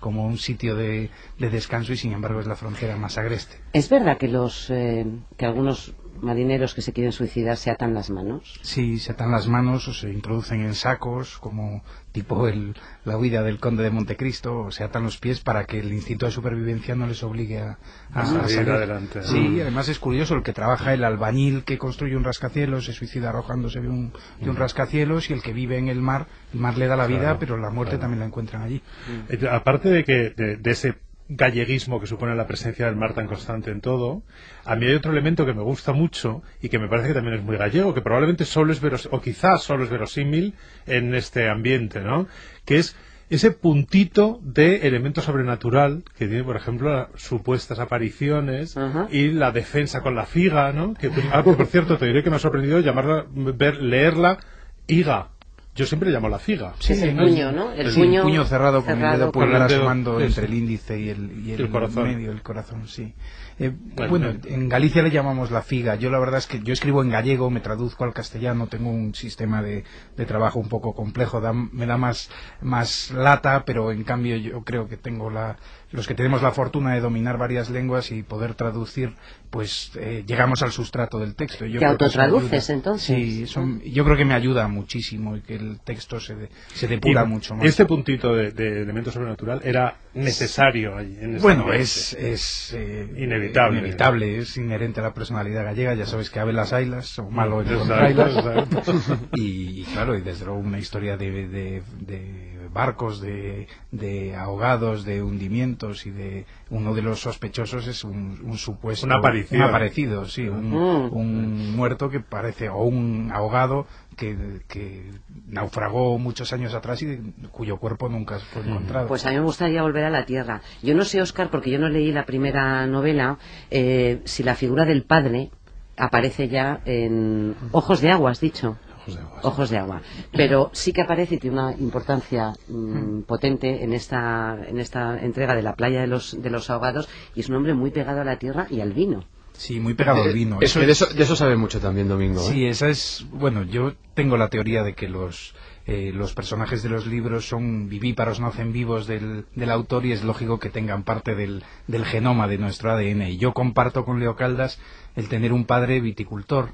como 0.00 0.26
un 0.26 0.38
sitio 0.38 0.74
de, 0.76 1.10
de 1.38 1.50
descanso 1.50 1.92
y 1.92 1.96
sin 1.96 2.12
embargo 2.12 2.40
es 2.40 2.46
la 2.46 2.56
frontera 2.56 2.96
más 2.96 3.18
agreste. 3.18 3.56
Es 3.72 3.88
verdad 3.90 4.16
que 4.18 4.28
los 4.28 4.70
eh, 4.70 5.06
que 5.36 5.46
algunos 5.46 5.94
marineros 6.20 6.74
que 6.74 6.82
se 6.82 6.92
quieren 6.92 7.12
suicidar 7.12 7.56
se 7.56 7.70
atan 7.70 7.94
las 7.94 8.10
manos. 8.10 8.58
Sí, 8.62 8.98
se 8.98 9.12
atan 9.12 9.30
las 9.30 9.46
manos 9.46 9.86
o 9.86 9.94
se 9.94 10.10
introducen 10.10 10.62
en 10.62 10.74
sacos, 10.74 11.38
como 11.38 11.84
tipo 12.10 12.48
el, 12.48 12.74
la 13.04 13.16
huida 13.16 13.44
del 13.44 13.60
conde 13.60 13.84
de 13.84 13.90
Montecristo, 13.90 14.62
o 14.62 14.70
se 14.72 14.82
atan 14.82 15.04
los 15.04 15.18
pies 15.18 15.38
para 15.40 15.64
que 15.64 15.78
el 15.78 15.92
instinto 15.92 16.26
de 16.26 16.32
supervivencia 16.32 16.96
no 16.96 17.06
les 17.06 17.22
obligue 17.22 17.60
a, 17.60 17.78
a- 18.12 18.26
salir 18.48 18.68
adelante. 18.68 19.22
Sí, 19.22 19.60
además 19.60 19.88
es 19.88 20.00
curioso, 20.00 20.34
el 20.34 20.42
que 20.42 20.52
trabaja, 20.52 20.92
el 20.92 21.04
albañil 21.04 21.62
que 21.62 21.78
construye 21.78 22.16
un 22.16 22.24
rascacielos, 22.24 22.86
se 22.86 22.94
suicida 22.94 23.28
arrojándose 23.28 23.80
de 23.80 23.88
un, 23.88 24.12
de 24.40 24.50
un 24.50 24.56
rascacielos, 24.56 25.30
y 25.30 25.34
el 25.34 25.42
que 25.42 25.52
vive 25.52 25.78
en 25.78 25.86
el 25.86 26.00
mar, 26.02 26.26
el 26.52 26.58
mar 26.58 26.76
le 26.76 26.88
da 26.88 26.96
la 26.96 27.06
vida, 27.06 27.20
Claro, 27.20 27.38
pero 27.38 27.56
la 27.58 27.70
muerte 27.70 27.90
claro. 27.92 28.00
también 28.00 28.18
la 28.20 28.26
encuentran 28.26 28.62
allí. 28.62 28.82
Eh, 29.28 29.38
Aparte 29.88 29.94
de 29.94 30.04
que 30.04 30.30
de, 30.30 30.56
de 30.56 30.70
ese 30.70 30.94
galleguismo 31.28 32.00
que 32.00 32.06
supone 32.06 32.34
la 32.34 32.46
presencia 32.46 32.86
del 32.86 32.96
mar 32.96 33.14
tan 33.14 33.26
constante 33.26 33.70
en 33.70 33.80
todo, 33.80 34.22
a 34.64 34.76
mí 34.76 34.86
hay 34.86 34.94
otro 34.94 35.12
elemento 35.12 35.46
que 35.46 35.54
me 35.54 35.62
gusta 35.62 35.92
mucho 35.92 36.42
y 36.62 36.68
que 36.68 36.78
me 36.78 36.88
parece 36.88 37.08
que 37.08 37.14
también 37.14 37.36
es 37.36 37.42
muy 37.42 37.56
gallego, 37.56 37.94
que 37.94 38.00
probablemente 38.00 38.44
solo 38.44 38.72
es 38.72 38.80
veros 38.80 39.08
o 39.10 39.20
quizás 39.20 39.62
solo 39.62 39.84
es 39.84 39.90
verosímil 39.90 40.54
en 40.86 41.14
este 41.14 41.48
ambiente, 41.48 42.00
¿no? 42.00 42.26
Que 42.64 42.76
es 42.76 42.96
ese 43.30 43.50
puntito 43.50 44.40
de 44.42 44.86
elemento 44.86 45.20
sobrenatural 45.20 46.02
que 46.16 46.28
tiene, 46.28 46.44
por 46.44 46.56
ejemplo, 46.56 46.90
las 46.92 47.08
supuestas 47.22 47.78
apariciones 47.78 48.74
y 49.10 49.28
la 49.28 49.52
defensa 49.52 50.00
con 50.02 50.14
la 50.14 50.24
figa, 50.24 50.72
¿no? 50.72 50.94
Que, 50.94 51.10
ah, 51.32 51.42
que, 51.42 51.52
por 51.52 51.66
cierto, 51.66 51.98
te 51.98 52.06
diré 52.06 52.22
que 52.22 52.30
me 52.30 52.36
ha 52.36 52.40
sorprendido 52.40 52.80
llamarla, 52.80 53.26
ver, 53.30 53.82
leerla 53.82 54.38
higa. 54.86 55.28
Yo 55.78 55.86
siempre 55.86 56.10
llamo 56.10 56.28
la 56.28 56.40
figa. 56.40 56.74
Sí, 56.80 56.92
el 56.94 57.14
no, 57.14 57.22
puño, 57.22 57.52
¿no? 57.52 57.72
El 57.72 57.92
Sí, 57.92 58.00
puño, 58.00 58.22
puño 58.24 58.44
cerrado 58.44 58.84
con 58.84 59.00
el 59.00 59.12
dedo 59.12 59.30
pulgar 59.30 59.70
el 59.70 59.76
asomando 59.78 60.20
entre 60.20 60.46
el 60.46 60.54
índice 60.54 60.98
y 60.98 61.08
el, 61.08 61.46
y 61.46 61.52
el, 61.52 61.60
El 61.60 61.70
corazón. 61.70 62.02
medio 62.02 62.30
del 62.30 62.42
corazón, 62.42 62.88
sí. 62.88 63.14
Eh, 63.60 63.72
Bueno, 64.08 64.32
en 64.44 64.68
Galicia 64.68 65.02
le 65.02 65.10
llamamos 65.10 65.50
la 65.50 65.62
figa. 65.62 65.96
Yo 65.96 66.10
la 66.10 66.20
verdad 66.20 66.38
es 66.38 66.46
que 66.46 66.60
yo 66.62 66.72
escribo 66.72 67.02
en 67.02 67.10
gallego, 67.10 67.50
me 67.50 67.58
traduzco 67.60 68.04
al 68.04 68.14
castellano, 68.14 68.68
tengo 68.68 68.90
un 68.90 69.14
sistema 69.14 69.60
de, 69.62 69.82
de 70.16 70.24
trabajo 70.26 70.60
un 70.60 70.68
poco 70.68 70.94
complejo, 70.94 71.40
da- 71.40 71.52
me 71.52 71.84
da 71.86 71.96
más, 71.96 72.30
más 72.60 73.10
lata, 73.10 73.64
pero 73.64 73.90
en 73.90 74.04
cambio 74.04 74.36
yo 74.36 74.62
creo 74.62 74.88
que 74.88 74.96
tengo 74.96 75.30
la, 75.30 75.56
los 75.90 76.06
que 76.06 76.14
tenemos 76.14 76.42
la 76.42 76.52
fortuna 76.52 76.94
de 76.94 77.00
dominar 77.00 77.38
varias 77.38 77.70
lenguas 77.70 78.12
y 78.12 78.22
poder 78.22 78.54
traducir, 78.54 79.14
pues 79.50 79.90
eh, 79.98 80.22
llegamos 80.26 80.62
al 80.62 80.70
sustrato 80.70 81.18
del 81.18 81.34
texto. 81.34 81.64
Yo 81.66 81.80
¿Te 81.80 81.86
creo 81.86 81.98
que 81.98 82.04
eso 82.04 82.20
autotraduces, 82.20 82.70
entonces? 82.70 83.06
Sí, 83.06 83.46
yo 83.90 84.04
creo 84.04 84.16
que 84.16 84.24
me 84.24 84.34
ayuda 84.34 84.68
muchísimo 84.68 85.36
y 85.36 85.40
que 85.40 85.56
el 85.56 85.80
texto 85.80 86.20
se, 86.20 86.36
de- 86.36 86.48
se 86.74 86.86
depura 86.86 87.24
Y 87.24 87.26
mucho 87.26 87.56
más. 87.56 87.66
Este 87.66 87.84
puntito 87.86 88.36
de, 88.36 88.52
de 88.52 88.82
elemento 88.82 89.10
sobrenatural 89.10 89.60
era 89.64 89.96
necesario 90.14 90.96
ahí. 90.96 91.18
En 91.20 91.38
Bueno, 91.40 91.62
ambiente. 91.62 91.82
es, 91.82 92.12
es 92.14 92.72
eh, 92.76 93.08
Inevitable. 93.16 93.47
Inevitable, 93.72 94.38
es 94.38 94.56
inherente 94.56 95.00
a 95.00 95.04
la 95.04 95.14
personalidad 95.14 95.64
gallega. 95.64 95.94
Ya 95.94 96.06
sabes 96.06 96.30
que 96.30 96.40
Abel 96.40 96.56
las 96.56 96.72
Ailas, 96.72 97.18
o 97.18 97.28
malo 97.30 97.60
en 97.62 97.68
Exacto, 97.68 97.94
Ailas. 97.94 99.10
Y, 99.34 99.80
y 99.80 99.84
claro, 99.92 100.16
y 100.16 100.20
desde 100.22 100.44
luego 100.46 100.60
una 100.60 100.78
historia 100.78 101.16
de, 101.16 101.30
de- 101.48 101.82
de 102.00 102.57
barcos, 102.72 103.20
de, 103.20 103.66
de 103.90 104.34
ahogados, 104.36 105.04
de 105.04 105.22
hundimientos 105.22 106.06
y 106.06 106.10
de 106.10 106.46
uno 106.70 106.94
de 106.94 107.02
los 107.02 107.20
sospechosos 107.20 107.86
es 107.86 108.04
un, 108.04 108.40
un 108.44 108.58
supuesto 108.58 109.06
Una 109.06 109.16
aparición. 109.16 109.62
un 109.62 109.68
aparecido, 109.68 110.24
sí, 110.26 110.48
un, 110.48 110.72
un 110.74 111.76
muerto 111.76 112.10
que 112.10 112.20
parece 112.20 112.68
o 112.68 112.82
un 112.84 113.30
ahogado 113.32 113.86
que, 114.16 114.36
que 114.68 115.10
naufragó 115.48 116.18
muchos 116.18 116.52
años 116.52 116.74
atrás 116.74 117.00
y 117.02 117.06
de- 117.06 117.20
cuyo 117.50 117.76
cuerpo 117.78 118.08
nunca 118.08 118.38
fue 118.38 118.62
encontrado. 118.62 119.06
Pues 119.08 119.24
a 119.26 119.30
mí 119.30 119.36
me 119.36 119.42
gustaría 119.42 119.82
volver 119.82 120.04
a 120.04 120.10
la 120.10 120.26
Tierra. 120.26 120.60
Yo 120.82 120.94
no 120.94 121.04
sé, 121.04 121.22
Oscar, 121.22 121.50
porque 121.50 121.70
yo 121.70 121.78
no 121.78 121.88
leí 121.88 122.12
la 122.12 122.26
primera 122.26 122.86
novela, 122.86 123.38
eh, 123.70 124.20
si 124.24 124.42
la 124.42 124.54
figura 124.54 124.84
del 124.84 125.02
padre 125.04 125.50
aparece 125.96 126.48
ya 126.48 126.80
en 126.84 127.54
Ojos 127.72 128.00
de 128.00 128.10
Agua, 128.10 128.30
has 128.32 128.40
dicho. 128.40 128.76
Ojos 129.08 129.16
de 129.16 129.20
agua. 129.20 129.40
Ojos 129.42 129.70
de 129.70 129.78
agua. 129.78 130.02
Pero 130.32 130.70
sí 130.72 130.92
que 130.92 131.02
aparece 131.02 131.36
y 131.36 131.38
tiene 131.38 131.60
una 131.60 131.72
importancia 131.72 132.52
mm, 132.68 133.22
potente 133.22 133.82
en 133.84 133.92
esta, 133.92 134.58
en 134.66 134.78
esta 134.78 135.18
entrega 135.18 135.54
de 135.54 135.62
la 135.62 135.74
playa 135.74 136.00
de 136.00 136.06
los, 136.06 136.40
de 136.40 136.50
los 136.50 136.70
ahogados 136.70 137.08
y 137.34 137.40
es 137.40 137.48
un 137.48 137.56
hombre 137.56 137.74
muy 137.74 137.90
pegado 137.90 138.20
a 138.20 138.24
la 138.24 138.38
tierra 138.38 138.66
y 138.70 138.80
al 138.80 138.92
vino. 138.92 139.24
Sí, 139.52 139.80
muy 139.80 139.94
pegado 139.94 140.22
al 140.22 140.32
vino. 140.32 140.56
Eh, 140.56 140.66
eso, 140.66 140.80
de, 140.80 140.92
eso, 140.92 141.06
de 141.06 141.22
eso 141.22 141.34
sabe 141.34 141.56
mucho 141.56 141.80
también 141.80 142.08
Domingo. 142.08 142.40
Sí, 142.40 142.64
¿eh? 142.64 142.70
esa 142.70 142.88
es, 142.88 143.26
bueno, 143.32 143.64
yo 143.64 143.94
tengo 144.14 144.36
la 144.36 144.48
teoría 144.48 144.84
de 144.84 144.94
que 144.94 145.08
los 145.08 145.54
eh, 145.88 146.12
los 146.12 146.34
personajes 146.34 146.82
de 146.82 146.90
los 146.90 147.06
libros 147.06 147.48
son 147.48 147.88
vivíparos, 147.88 148.40
nacen 148.40 148.74
vivos 148.74 149.06
del, 149.06 149.46
del 149.54 149.70
autor 149.70 150.04
y 150.04 150.12
es 150.12 150.22
lógico 150.22 150.58
que 150.58 150.68
tengan 150.68 151.02
parte 151.02 151.34
del, 151.34 151.64
del 151.86 152.04
genoma 152.04 152.46
de 152.46 152.58
nuestro 152.58 152.92
ADN. 152.92 153.22
Y 153.22 153.38
yo 153.38 153.54
comparto 153.54 154.04
con 154.04 154.20
Leo 154.20 154.36
Caldas 154.36 154.78
el 155.16 155.30
tener 155.30 155.54
un 155.54 155.64
padre 155.64 156.02
viticultor. 156.02 156.72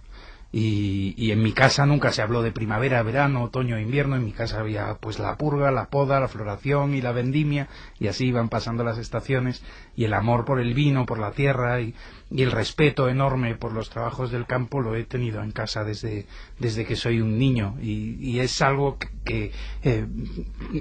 Y, 0.56 1.14
y, 1.16 1.32
en 1.32 1.42
mi 1.42 1.52
casa 1.52 1.84
nunca 1.84 2.12
se 2.12 2.22
habló 2.22 2.40
de 2.40 2.52
primavera, 2.52 3.02
verano, 3.02 3.42
otoño, 3.42 3.76
invierno. 3.76 4.14
En 4.14 4.24
mi 4.24 4.30
casa 4.30 4.60
había 4.60 4.94
pues 5.00 5.18
la 5.18 5.36
purga, 5.36 5.72
la 5.72 5.86
poda, 5.86 6.20
la 6.20 6.28
floración 6.28 6.94
y 6.94 7.00
la 7.00 7.10
vendimia. 7.10 7.66
Y 7.98 8.06
así 8.06 8.26
iban 8.26 8.48
pasando 8.48 8.84
las 8.84 8.98
estaciones. 8.98 9.64
Y 9.96 10.04
el 10.04 10.14
amor 10.14 10.44
por 10.44 10.60
el 10.60 10.72
vino, 10.72 11.06
por 11.06 11.18
la 11.18 11.32
tierra 11.32 11.80
y, 11.80 11.92
y 12.30 12.42
el 12.42 12.52
respeto 12.52 13.08
enorme 13.08 13.54
por 13.54 13.72
los 13.72 13.90
trabajos 13.90 14.30
del 14.30 14.46
campo 14.46 14.80
lo 14.80 14.94
he 14.96 15.04
tenido 15.04 15.42
en 15.42 15.50
casa 15.52 15.84
desde, 15.84 16.26
desde 16.58 16.84
que 16.84 16.96
soy 16.96 17.20
un 17.20 17.38
niño 17.38 17.76
y, 17.80 18.16
y 18.20 18.40
es 18.40 18.60
algo 18.62 18.98
que, 18.98 19.08
que 19.24 19.52
eh, 19.82 20.06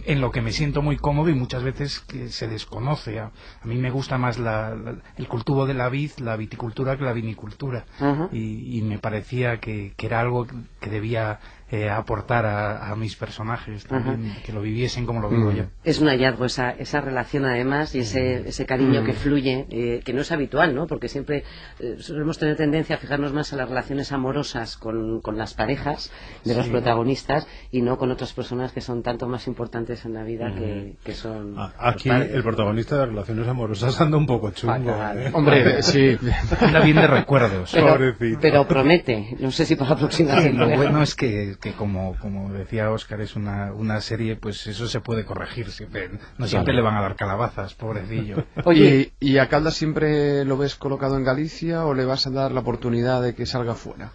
en 0.06 0.22
lo 0.22 0.32
que 0.32 0.42
me 0.42 0.51
siento 0.51 0.82
muy 0.82 0.98
cómodo 0.98 1.30
y 1.30 1.36
muchas 1.36 1.63
veces 1.63 2.00
que 2.00 2.30
se 2.30 2.48
desconoce. 2.48 3.20
A, 3.20 3.32
a 3.62 3.65
mí 3.68 3.75
me 3.75 3.92
gusta 3.92 4.18
más 4.18 4.39
la, 4.39 4.75
la, 4.75 4.96
el 5.18 5.27
cultivo 5.27 5.65
de 5.65 5.74
la 5.74 5.89
vid, 5.89 6.12
la 6.20 6.38
viticultura 6.38 6.98
que 6.98 7.03
la 7.03 7.13
vinicultura 7.13 7.86
uh 8.00 8.03
-huh. 8.03 8.30
y, 8.32 8.77
y, 8.77 8.82
me 8.82 8.98
parecía 8.98 9.60
que, 9.63 9.93
que, 9.96 10.05
era 10.05 10.20
algo 10.20 10.46
que 10.82 10.89
debía 10.89 11.39
eh, 11.74 11.89
aportar 11.89 12.46
a, 12.46 12.92
a, 12.92 12.96
mis 12.96 13.15
personajes 13.15 13.88
también, 13.88 14.36
que 14.46 14.53
lo 14.53 14.62
viviesen 14.62 15.08
como 15.08 15.22
lo 15.22 15.27
vivo 15.27 15.50
mm. 15.50 15.56
yo. 15.56 15.63
Es 15.84 16.00
un 16.00 16.08
hallazgo 16.08 16.46
esa, 16.46 16.70
esa 16.70 17.01
relación 17.01 17.46
además 17.46 17.96
y 17.96 18.01
ese, 18.01 18.48
ese 18.48 18.68
cariño 18.68 19.01
mm. 19.01 19.06
que 19.06 19.13
fluye, 19.13 19.65
eh, 19.72 20.01
que 20.06 20.13
no 20.13 20.22
es 20.22 20.32
habitual, 20.32 20.75
¿no? 20.75 20.86
Porque 20.86 21.08
siempre 21.08 21.44
eh, 21.80 21.96
solemos 21.98 22.38
tener 22.38 22.58
tendencia 22.58 22.98
a 22.98 23.00
fijarnos 23.00 23.34
más 23.34 23.51
en 23.53 23.58
las 23.58 23.68
relaciones 23.68 24.12
amorosas 24.12 24.77
con, 24.77 25.20
con 25.22 25.36
las 25.36 25.56
parejas 25.56 26.12
de 26.44 26.51
sí. 26.51 26.58
los 26.60 26.68
protagonistas 26.68 27.48
y 27.72 27.82
no 27.82 27.98
con 27.98 28.12
otras 28.12 28.34
personas 28.34 28.72
que 28.72 28.82
son 28.82 29.01
tanto 29.01 29.27
más 29.27 29.48
importantes 29.48 30.06
en 30.06 30.13
la 30.13 30.24
vida 30.24 30.50
mm. 30.50 30.56
que, 30.56 30.96
que, 31.03 31.13
son. 31.13 31.56
Ah, 31.58 31.74
aquí 31.80 32.08
el 32.08 32.44
protagonista 32.44 33.00
de 33.00 33.08
relaciones 33.08 33.48
amorosas 33.48 34.00
anda 34.00 34.15
un 34.15 34.27
poco 34.27 34.51
chungo. 34.51 34.96
¿eh? 35.15 35.32
Hombre, 35.34 35.82
sí. 35.82 36.20
anda 36.60 36.82
bien 36.82 36.98
de 36.98 37.08
recuerdos. 37.08 37.72
Pero, 37.74 37.98
pero, 38.39 38.68
promete, 38.68 39.36
no 39.39 39.50
sé 39.50 39.65
si 39.65 39.75
para 39.75 39.89
la 39.89 39.98
próxima 39.98 40.39
sí, 40.39 40.50
Lo 40.51 40.70
bueno 40.70 41.01
es 41.01 41.15
que, 41.15 41.58
que 41.63 41.72
como, 41.72 42.17
como 42.20 42.51
decía 42.51 42.91
Oscar, 42.91 43.22
es 43.22 43.38
una, 43.38 43.72
una 43.72 44.01
serie, 44.01 44.36
pues 44.36 44.67
eso 44.67 44.86
se 44.88 45.00
puede 45.00 45.24
corregir. 45.24 45.72
Siempre, 45.72 46.10
no 46.38 46.46
siempre 46.46 46.74
claro. 46.74 46.75
le 46.75 46.82
van 46.82 46.98
a 46.98 47.01
dar 47.01 47.15
calabazas, 47.15 47.74
pobrecillo. 47.74 48.43
Oye, 48.65 49.13
¿y 49.22 49.38
a 49.38 49.48
Caldas 49.48 49.75
siempre 49.75 50.43
lo 50.43 50.58
ves 50.58 50.75
colocado 50.75 51.15
en 51.15 51.24
Galicia 51.24 51.86
o 51.86 51.93
le 51.93 52.03
vas 52.03 52.27
a 52.27 52.32
dar 52.32 52.51
la 52.51 52.60
oportunidad 52.60 53.22
de 53.22 53.34
que 53.34 53.46
salga 53.46 53.75
fuera? 53.75 54.12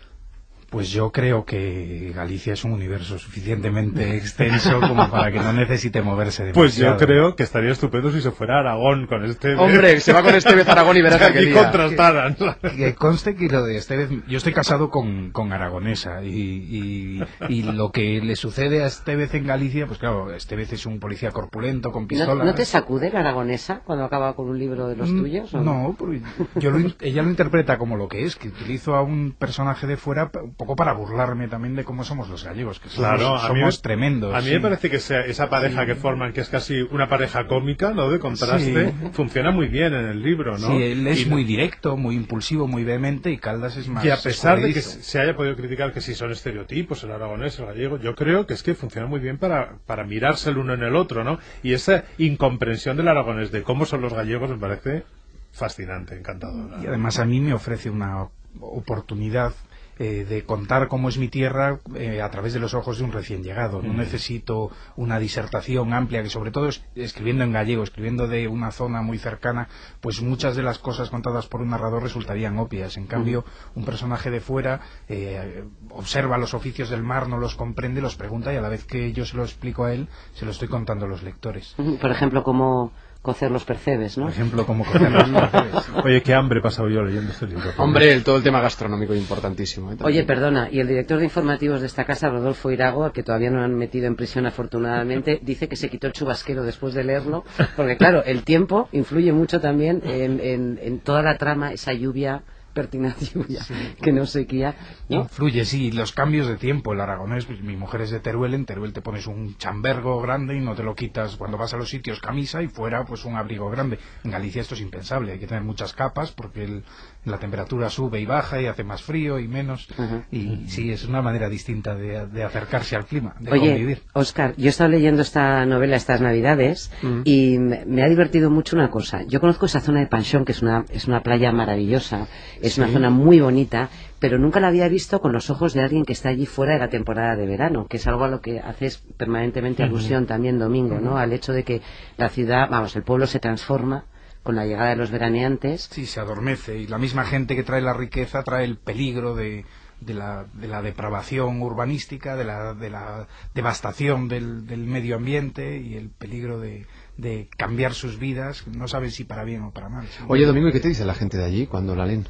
Pues 0.71 0.91
yo 0.91 1.11
creo 1.13 1.45
que 1.47 2.13
Galicia 2.15 2.53
es 2.53 2.63
un 2.65 2.73
universo 2.73 3.19
suficientetemente 3.19 4.17
extenso 4.17 4.81
como 4.81 5.11
para 5.11 5.33
que 5.33 5.39
no 5.41 5.53
necesite 5.55 6.03
moverse 6.03 6.45
demasiado. 6.45 6.63
Pues 6.63 6.77
yo 6.77 6.97
creo 6.99 7.37
que 7.37 7.43
estaría 7.43 7.73
estupendo 7.73 8.11
si 8.13 8.21
se 8.21 8.31
fuera 8.33 8.57
a 8.57 8.61
Aragón 8.61 9.07
con 9.07 9.25
este. 9.25 9.55
Hombre, 9.55 9.99
se 10.01 10.13
va 10.13 10.23
con 10.23 10.35
este 10.35 10.55
vez 10.55 10.69
a 10.69 10.73
Aragón 10.73 10.97
y 10.99 11.03
verás 11.03 11.31
que 11.33 11.43
y 11.43 11.53
contrastaran. 11.53 12.37
Que, 12.61 12.77
que, 12.77 12.95
conste 12.95 13.35
que 13.35 13.49
lo 13.49 13.65
de 13.65 13.77
Estevez, 13.79 14.11
yo 14.29 14.37
estoy 14.37 14.53
casado 14.53 14.91
con, 14.91 15.31
con 15.31 15.53
aragonesa 15.53 16.23
y, 16.23 16.29
y, 16.29 17.23
y, 17.49 17.63
lo 17.63 17.91
que 17.91 18.21
le 18.21 18.37
sucede 18.37 18.83
a 18.83 18.87
Estevez 18.87 19.35
en 19.35 19.47
Galicia, 19.47 19.87
pues 19.87 19.99
claro, 19.99 20.33
Estevez 20.35 20.73
es 20.75 20.85
un 20.85 21.01
policía 21.01 21.31
corpulento 21.31 21.93
con 21.93 22.07
pistolas. 22.07 22.37
¿No, 22.37 22.45
¿no 22.45 22.55
te 22.55 22.65
sacude 22.65 23.11
la 23.11 23.21
aragonesa 23.21 23.81
cuando 23.85 24.05
acaba 24.05 24.35
con 24.35 24.49
un 24.49 24.59
libro 24.59 24.87
de 24.89 24.97
los 24.97 25.09
Mm, 25.09 25.19
tuyos? 25.21 25.55
¿o 25.55 25.61
no, 25.63 25.95
porque 25.99 26.21
yo 26.57 26.71
lo, 26.71 26.91
ella 27.01 27.23
lo 27.23 27.31
interpreta 27.31 27.79
como 27.79 27.97
lo 27.97 28.09
que 28.09 28.25
es, 28.25 28.37
que 28.37 28.49
utilizo 28.49 28.95
a 28.95 29.03
un 29.03 29.35
personaje 29.39 29.87
de 29.87 29.97
fuera 29.97 30.31
poco 30.59 30.75
para 30.75 30.93
burlarme 30.93 31.47
también 31.47 31.77
de 31.77 31.85
cómo 31.85 32.03
somos 32.03 32.29
los 32.29 32.45
gallegos, 32.45 32.81
que 32.81 32.89
somos, 32.89 33.09
claro, 33.09 33.39
somos 33.39 33.79
me, 33.79 33.83
tremendos. 33.83 34.35
A 34.35 34.41
mí 34.41 34.49
sí. 34.49 34.55
me 34.55 34.61
parece 34.61 34.91
que 34.91 34.97
esa, 34.97 35.21
esa 35.21 35.49
pareja 35.49 35.83
sí. 35.83 35.87
que 35.87 35.95
forman, 35.95 36.33
que 36.33 36.41
es 36.41 36.49
casi 36.49 36.83
una 36.91 37.09
pareja 37.09 37.47
cómica, 37.47 37.95
¿no? 37.95 38.11
De 38.11 38.19
contraste, 38.19 38.91
sí. 38.91 38.95
funciona 39.13 39.53
muy 39.53 39.69
bien 39.69 39.95
en 39.95 40.07
el 40.07 40.21
libro, 40.21 40.59
¿no? 40.59 40.67
Sí, 40.67 40.83
él 40.83 41.07
es 41.07 41.23
y, 41.23 41.27
muy 41.27 41.45
directo, 41.45 41.97
muy 41.97 42.17
impulsivo, 42.17 42.67
muy 42.67 42.83
vehemente 42.83 43.31
y 43.31 43.39
Caldas 43.39 43.77
es 43.77 43.89
más. 43.89 44.05
Y 44.05 44.11
a 44.11 44.17
pesar 44.17 44.61
de 44.61 44.75
que 44.75 44.83
se 44.83 45.21
haya 45.21 45.37
podido 45.37 45.55
criticar 45.55 45.93
que 45.93 46.01
si 46.01 46.15
son 46.15 46.33
estereotipos, 46.33 47.05
el 47.05 47.13
aragonés, 47.13 47.57
el 47.61 47.67
gallego, 47.67 47.99
yo 47.99 48.17
creo 48.17 48.47
que 48.47 48.55
es 48.55 48.65
que 48.65 48.75
funciona 48.75 49.07
muy 49.07 49.21
bien 49.21 49.39
para, 49.39 49.77
para 49.87 50.05
mirarse 50.05 50.51
el 50.51 50.59
uno 50.59 50.75
en 50.75 50.83
el 50.83 50.97
otro, 50.97 51.23
¿no? 51.23 51.39
Y 51.63 51.73
esa 51.73 52.05
incomprensión 52.19 52.97
del 52.97 53.07
aragonés 53.07 53.53
de 53.53 53.63
cómo 53.63 53.87
son 53.87 54.01
los 54.01 54.13
gallegos 54.13 54.51
me 54.51 54.59
parece 54.59 55.05
fascinante, 55.53 56.17
encantador. 56.17 56.83
Y 56.83 56.89
además 56.89 57.21
a 57.21 57.25
mí 57.25 57.39
me 57.39 57.55
ofrece 57.55 57.91
una 57.91 58.27
oportunidad 58.61 59.55
eh, 59.99 60.25
de 60.29 60.45
contar 60.45 60.89
cómo 60.89 61.09
es 61.09 61.19
mi 61.19 61.29
tierra 61.29 61.81
eh, 61.95 62.23
a 62.23 62.31
través 62.31 62.53
de 62.53 62.61
los 62.61 62.75
ojos 62.75 62.99
de 62.99 63.05
un 63.05 63.13
recién 63.13 63.43
llegado. 63.43 63.83
No 63.83 63.93
mm. 63.93 63.97
necesito 63.97 64.71
una 64.97 65.19
disertación 65.19 65.93
amplia, 65.93 66.23
que 66.23 66.31
sobre 66.31 66.51
todo 66.51 66.69
es, 66.69 66.85
escribiendo 66.95 67.45
en 67.45 67.53
gallego, 67.53 67.83
escribiendo 67.83 68.29
de 68.29 68.49
una 68.49 68.71
zona 68.71 69.03
muy 69.03 69.19
cercana, 69.19 69.69
pues 70.01 70.23
muchas 70.23 70.57
de 70.57 70.63
las 70.63 70.79
cosas 70.79 71.11
contadas 71.11 71.47
por 71.47 71.61
un 71.61 71.71
narrador 71.71 72.03
resultarían 72.03 72.59
obvias. 72.59 72.97
En 72.97 73.07
cambio, 73.07 73.45
mm. 73.75 73.79
un 73.79 73.85
personaje 73.85 74.31
de 74.31 74.41
fuera 74.41 74.81
eh, 75.09 75.65
observa 75.91 76.39
los 76.39 76.55
oficios 76.55 76.91
del 76.91 77.03
mar, 77.03 77.29
no 77.29 77.39
los 77.39 77.57
comprende, 77.57 78.01
los 78.01 78.17
pregunta 78.17 78.53
y 78.53 78.57
a 78.57 78.61
la 78.61 78.69
vez 78.69 78.85
que 78.85 79.13
yo 79.13 79.27
se 79.27 79.37
lo 79.37 79.43
explico 79.43 79.85
a 79.85 79.93
él, 79.93 80.09
se 80.33 80.45
lo 80.45 80.53
estoy 80.53 80.69
contando 80.69 81.07
a 81.07 81.09
los 81.09 81.23
lectores. 81.23 81.75
Por 82.01 82.11
ejemplo, 82.11 82.43
como 82.43 82.93
cocer 83.23 83.51
los 83.51 83.65
percebes, 83.65 84.17
¿no? 84.17 84.25
Por 84.25 84.33
ejemplo, 84.33 84.67
como 84.67 84.85
cocer 84.85 85.11
los 85.11 85.29
percebes. 85.51 85.91
Oye, 86.05 86.23
qué 86.23 86.35
hambre 86.35 86.61
he 86.61 86.63
pasado 86.63 86.89
yo 86.89 87.03
leyendo 87.03 87.33
este 87.33 87.47
libro. 87.47 87.71
Hombre, 87.77 88.13
el, 88.13 88.23
todo 88.23 88.37
el 88.37 88.43
tema 88.43 88.61
gastronómico 88.61 89.13
es 89.13 89.21
importantísimo. 89.21 89.93
¿eh? 89.93 89.97
Oye, 90.03 90.25
perdona, 90.25 90.69
y 90.71 90.81
el 90.81 90.89
director 90.89 91.19
de 91.19 91.25
informativos 91.25 91.81
de 91.81 91.87
esta 91.87 92.05
casa, 92.05 92.29
Rodolfo 92.29 92.71
Irago, 92.71 93.05
al 93.05 93.13
que 93.13 93.23
todavía 93.23 93.51
no 93.51 93.63
han 93.63 93.75
metido 93.75 94.07
en 94.07 94.17
prisión 94.17 94.47
afortunadamente, 94.47 95.41
dice 95.43 95.69
que 95.69 95.77
se 95.77 95.89
quitó 95.91 96.07
el 96.07 96.13
chubasquero 96.13 96.63
después 96.63 96.95
de 96.95 97.05
leerlo, 97.05 97.45
porque 97.77 97.97
claro, 97.97 98.23
el 98.25 98.45
tiempo 98.45 98.89
influye 98.93 99.33
mucho 99.33 99.61
también 99.61 100.03
en, 100.05 100.41
en, 100.41 100.79
en 100.81 101.01
toda 101.01 101.23
la 101.23 101.37
trama, 101.37 101.73
esa 101.73 101.93
lluvia 101.93 102.43
pertinacia 102.79 103.33
sí. 103.65 103.75
que 104.01 104.13
no 104.13 104.25
sequía 104.25 104.77
¿no? 105.09 105.23
influye 105.23 105.65
sí 105.65 105.91
los 105.91 106.13
cambios 106.13 106.47
de 106.47 106.57
tiempo 106.57 106.93
el 106.93 107.01
aragonés 107.01 107.45
pues, 107.45 107.61
mi 107.61 107.77
mujer 107.77 108.03
es 108.03 108.11
de 108.11 108.21
Teruel 108.21 108.55
en 108.55 108.67
Teruel 108.67 108.93
te 108.93 109.03
pones 109.03 109.27
un 109.27 109.57
chambergo 109.57 110.21
grande 110.21 110.55
y 110.55 110.61
no 110.61 110.77
te 110.77 110.85
lo 110.85 110.95
quitas 110.95 111.35
cuando 111.35 111.59
vas 111.59 111.75
a 111.75 111.77
los 111.77 111.91
sitios 111.91 112.21
camisa 112.21 112.63
y 112.63 112.69
fuera 112.69 113.05
pues 113.05 113.25
un 113.25 113.35
abrigo 113.35 113.69
grande 113.69 113.99
en 114.23 114.31
Galicia 114.31 114.63
esto 114.63 114.77
es 114.77 114.81
impensable 114.81 115.33
hay 115.33 115.41
que 115.41 115.49
tener 115.49 115.65
muchas 115.65 115.93
capas 115.93 116.31
porque 116.31 116.63
el, 116.63 116.85
la 117.25 117.39
temperatura 117.39 117.91
sube 117.91 118.21
y 118.21 118.27
baja 118.27 118.61
y 118.61 118.67
hace 118.67 118.85
más 118.85 119.03
frío 119.03 119.39
y 119.39 119.49
menos 119.49 119.89
y 120.31 120.67
sí 120.69 120.91
es 120.91 121.05
una 121.05 121.21
manera 121.21 121.49
distinta 121.49 121.95
de, 121.95 122.27
de 122.27 122.45
acercarse 122.45 122.97
al 122.97 123.07
clima 123.07 123.35
de 123.41 123.53
Oye, 123.53 123.71
convivir 123.71 124.03
Oscar 124.13 124.55
yo 124.57 124.67
he 124.67 124.69
estado 124.69 124.91
leyendo 124.91 125.23
esta 125.23 125.67
novela 125.67 125.97
estas 125.97 126.21
navidades 126.21 126.91
uh 127.03 127.07
-huh. 127.07 127.23
y 127.25 127.59
me, 127.59 127.85
me, 127.87 128.03
ha 128.03 128.09
divertido 128.09 128.51
mucho 128.51 128.77
una 128.77 128.91
cosa 128.91 129.23
yo 129.25 129.41
conozco 129.41 129.67
esa 129.67 129.81
zona 129.81 130.01
de 130.01 130.07
Panchón 130.07 130.45
que 130.45 130.53
es 130.53 130.63
una, 130.63 130.85
es 130.91 131.07
una 131.07 131.23
playa 131.23 131.53
maravillosa 131.53 132.29
es 132.63 132.75
sí. 132.75 132.81
una 132.81 132.91
zona 132.91 133.11
muy 133.11 133.41
bonita 133.41 133.91
pero 134.21 134.39
nunca 134.39 134.61
la 134.61 134.69
había 134.69 134.89
visto 134.89 135.21
con 135.21 135.33
los 135.33 135.51
ojos 135.51 135.75
de 135.75 135.83
alguien 135.83 136.05
que 136.05 136.13
está 136.13 136.31
allí 136.31 136.47
fuera 136.47 136.75
de 136.75 136.81
la 136.81 136.89
temporada 136.89 137.37
de 137.37 137.47
verano, 137.47 137.87
que 137.87 137.99
es 137.99 138.07
algo 138.07 138.25
a 138.25 138.29
lo 138.29 138.41
que 138.41 138.59
haces 138.59 138.99
permanentemente 139.17 139.83
alusión 139.83 140.23
uh 140.23 140.27
-huh. 140.27 140.29
también 140.29 140.59
domingo, 140.59 140.99
¿no? 140.99 141.19
Al 141.19 141.33
hecho 141.33 141.53
de 141.53 141.63
que 141.63 141.83
la 142.17 142.29
ciudad, 142.29 142.69
vamos, 142.69 142.97
el 142.97 143.05
pueblo 143.05 143.27
se 143.27 143.39
transforma 143.39 144.07
con 144.43 144.57
la 144.57 144.65
llegada 144.65 144.91
de 144.91 144.97
los 144.97 145.11
veraneantes. 145.11 145.89
Sí, 145.93 146.07
se 146.07 146.21
adormece 146.21 146.79
y 146.79 146.87
la 146.87 146.99
misma 146.99 147.25
gente 147.25 147.57
que 147.57 147.63
trae 147.63 147.81
la 147.81 147.95
riqueza 147.95 148.43
trae 148.43 148.65
el 148.65 148.77
peligro 148.77 149.35
de, 149.35 149.65
de 150.01 150.15
la, 150.15 150.47
de 150.55 150.69
la 150.69 150.83
depravación 150.83 151.61
urbanística, 151.63 152.37
de 152.37 152.45
la, 152.45 152.75
de 152.75 152.91
la 152.91 153.29
devastación 153.55 154.29
del, 154.29 154.67
del 154.67 154.85
medio 154.85 155.17
ambiente 155.17 155.79
y 155.79 155.97
el 155.97 156.11
peligro 156.11 156.61
de, 156.61 156.87
de 157.17 157.49
cambiar 157.57 157.95
sus 157.95 158.19
vidas, 158.19 158.67
no 158.69 158.89
saben 158.89 159.11
si 159.11 159.25
para 159.25 159.45
bien 159.45 159.63
o 159.63 159.73
para 159.73 159.89
mal. 159.89 160.07
Oye, 160.29 160.47
Domingo, 160.47 160.69
¿y 160.69 160.73
qué 160.73 160.81
te 160.81 160.89
dice 160.89 161.05
la 161.05 161.15
gente 161.15 161.37
de 161.37 161.45
allí 161.45 161.67
cuando 161.67 161.95
la 161.95 162.07
leen? 162.07 162.27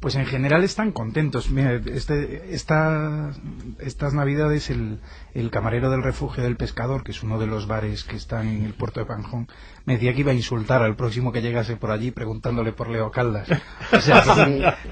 Pues 0.00 0.14
en 0.14 0.24
general 0.24 0.64
están 0.64 0.92
contentos. 0.92 1.50
Mira, 1.50 1.74
este, 1.74 2.54
esta, 2.54 3.32
estas 3.78 4.14
navidades 4.14 4.70
el, 4.70 4.98
el, 5.34 5.50
camarero 5.50 5.90
del 5.90 6.02
refugio 6.02 6.42
del 6.42 6.56
pescador, 6.56 7.04
que 7.04 7.10
es 7.10 7.22
uno 7.22 7.38
de 7.38 7.46
los 7.46 7.66
bares 7.66 8.04
que 8.04 8.16
están 8.16 8.48
en 8.48 8.64
el 8.64 8.72
puerto 8.72 9.00
de 9.00 9.06
Panjón, 9.06 9.46
me 9.84 9.94
decía 9.94 10.14
que 10.14 10.20
iba 10.20 10.32
a 10.32 10.34
insultar 10.34 10.82
al 10.82 10.96
próximo 10.96 11.32
que 11.32 11.42
llegase 11.42 11.76
por 11.76 11.90
allí 11.90 12.12
preguntándole 12.12 12.72
por 12.72 12.88
Leo 12.88 13.10
Caldas. 13.10 13.46
O 13.92 14.00
sea, 14.00 14.24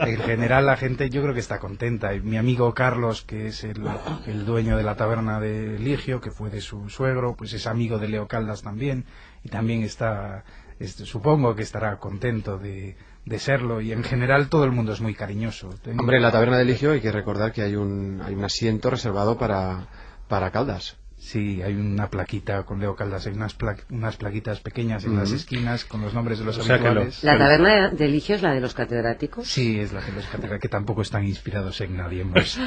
en 0.00 0.19
general 0.19 0.67
la 0.67 0.77
gente 0.77 1.09
yo 1.09 1.23
creo 1.23 1.33
que 1.33 1.41
está 1.41 1.59
contenta. 1.59 2.11
Mi 2.23 2.37
amigo 2.37 2.75
Carlos, 2.75 3.23
que 3.23 3.47
es 3.47 3.65
el, 3.65 3.83
el 4.27 4.45
dueño 4.45 4.77
de 4.77 4.83
la 4.83 4.97
taberna 4.97 5.41
de 5.41 5.79
Ligio, 5.79 6.21
que 6.21 6.31
fue 6.31 6.50
de 6.50 6.61
su 6.61 6.91
suegro, 6.91 7.35
pues 7.35 7.55
es 7.55 7.67
amigo 7.67 7.99
de 7.99 8.09
Leo 8.09 8.29
Caldas 8.29 8.61
también. 8.61 9.07
Y 9.43 9.49
también 9.49 9.85
está, 9.85 10.45
este, 10.79 11.07
supongo 11.07 11.55
que 11.55 11.62
estará 11.62 11.99
contento 11.99 12.59
de 12.59 12.97
de 13.28 13.38
serlo 13.38 13.80
y 13.80 13.92
en 13.92 14.02
general 14.02 14.49
todo 14.49 14.64
el 14.64 14.73
mundo 14.73 14.92
es 14.92 15.00
muy 15.00 15.14
cariñoso. 15.14 15.70
Hombre, 15.99 16.16
en 16.16 16.23
la 16.23 16.32
taberna 16.32 16.58
de 16.58 16.64
Ligio 16.64 16.92
hay 16.92 17.00
que 17.00 17.12
recordar 17.12 17.52
que 17.52 17.62
hay 17.62 17.76
un, 17.76 18.23
hay 18.25 18.35
un 18.35 18.44
asiento 18.44 18.90
reservado 18.90 19.38
para, 19.38 19.88
para 20.28 20.50
Caldas. 20.50 20.97
Sí, 21.20 21.60
hay 21.62 21.75
una 21.75 22.08
plaquita 22.10 22.62
con 22.62 22.78
Leo 22.78 22.94
Caldas, 22.94 23.26
hay 23.26 23.32
unas, 23.34 23.52
pla- 23.52 23.76
unas 23.90 24.16
plaquitas 24.16 24.60
pequeñas 24.60 25.04
en 25.04 25.16
las 25.16 25.32
esquinas 25.32 25.84
con 25.84 26.00
los 26.00 26.14
nombres 26.14 26.38
de 26.38 26.44
los 26.44 26.56
O 26.58 26.62
sea 26.62 26.78
lo-. 26.78 27.06
¿La 27.22 27.37
taberna 27.37 27.88
de 27.90 28.04
Eligio 28.04 28.37
es 28.37 28.42
la 28.42 28.54
de 28.54 28.60
los 28.60 28.72
catedráticos? 28.72 29.46
Sí, 29.48 29.80
es 29.80 29.92
la 29.92 30.00
de 30.00 30.12
los 30.12 30.25
catedráticos, 30.26 30.60
que 30.60 30.68
tampoco 30.68 31.02
están 31.02 31.25
inspirados 31.26 31.80
en 31.80 31.96
nadie 31.96 32.25
más. 32.25 32.58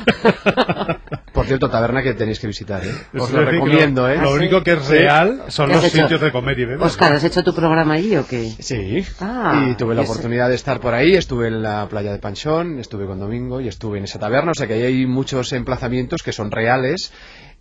Por 1.33 1.45
cierto, 1.45 1.69
taberna 1.69 2.03
que 2.03 2.13
tenéis 2.13 2.39
que 2.39 2.47
visitar, 2.47 2.83
¿eh? 2.85 2.91
Es 3.13 3.21
Os 3.21 3.31
lo 3.31 3.45
recomiendo, 3.45 4.07
¿eh? 4.09 4.17
Lo 4.17 4.33
único 4.33 4.61
que 4.63 4.73
es 4.73 4.87
real 4.89 5.43
son 5.47 5.69
¿Qué 5.69 5.75
has 5.75 5.83
los 5.83 5.93
hecho? 5.93 6.03
sitios 6.03 6.21
de 6.21 6.31
comer 6.31 6.59
y 6.59 6.65
beber. 6.65 6.85
Oscar, 6.85 7.13
¿has 7.13 7.23
hecho 7.23 7.43
tu 7.43 7.55
programa 7.55 7.93
allí 7.93 8.17
o 8.17 8.27
qué? 8.27 8.49
Sí, 8.59 9.05
Ah, 9.21 9.69
y 9.71 9.75
tuve 9.75 9.95
la 9.95 10.01
oportunidad 10.01 10.49
de 10.49 10.55
estar 10.55 10.81
por 10.81 10.93
ahí, 10.93 11.15
estuve 11.15 11.47
en 11.47 11.61
la 11.63 11.87
playa 11.87 12.11
de 12.11 12.19
Panchón, 12.19 12.79
estuve 12.79 13.05
con 13.05 13.17
Domingo 13.19 13.61
y 13.61 13.69
estuve 13.69 13.97
en 13.97 14.03
esa 14.03 14.19
taberna, 14.19 14.51
o 14.51 14.55
sea 14.55 14.67
que 14.67 14.73
ahí 14.73 14.83
hay 14.83 15.05
muchos 15.05 15.53
emplazamientos 15.53 16.21
que 16.21 16.33
son 16.33 16.51
reales 16.51 17.13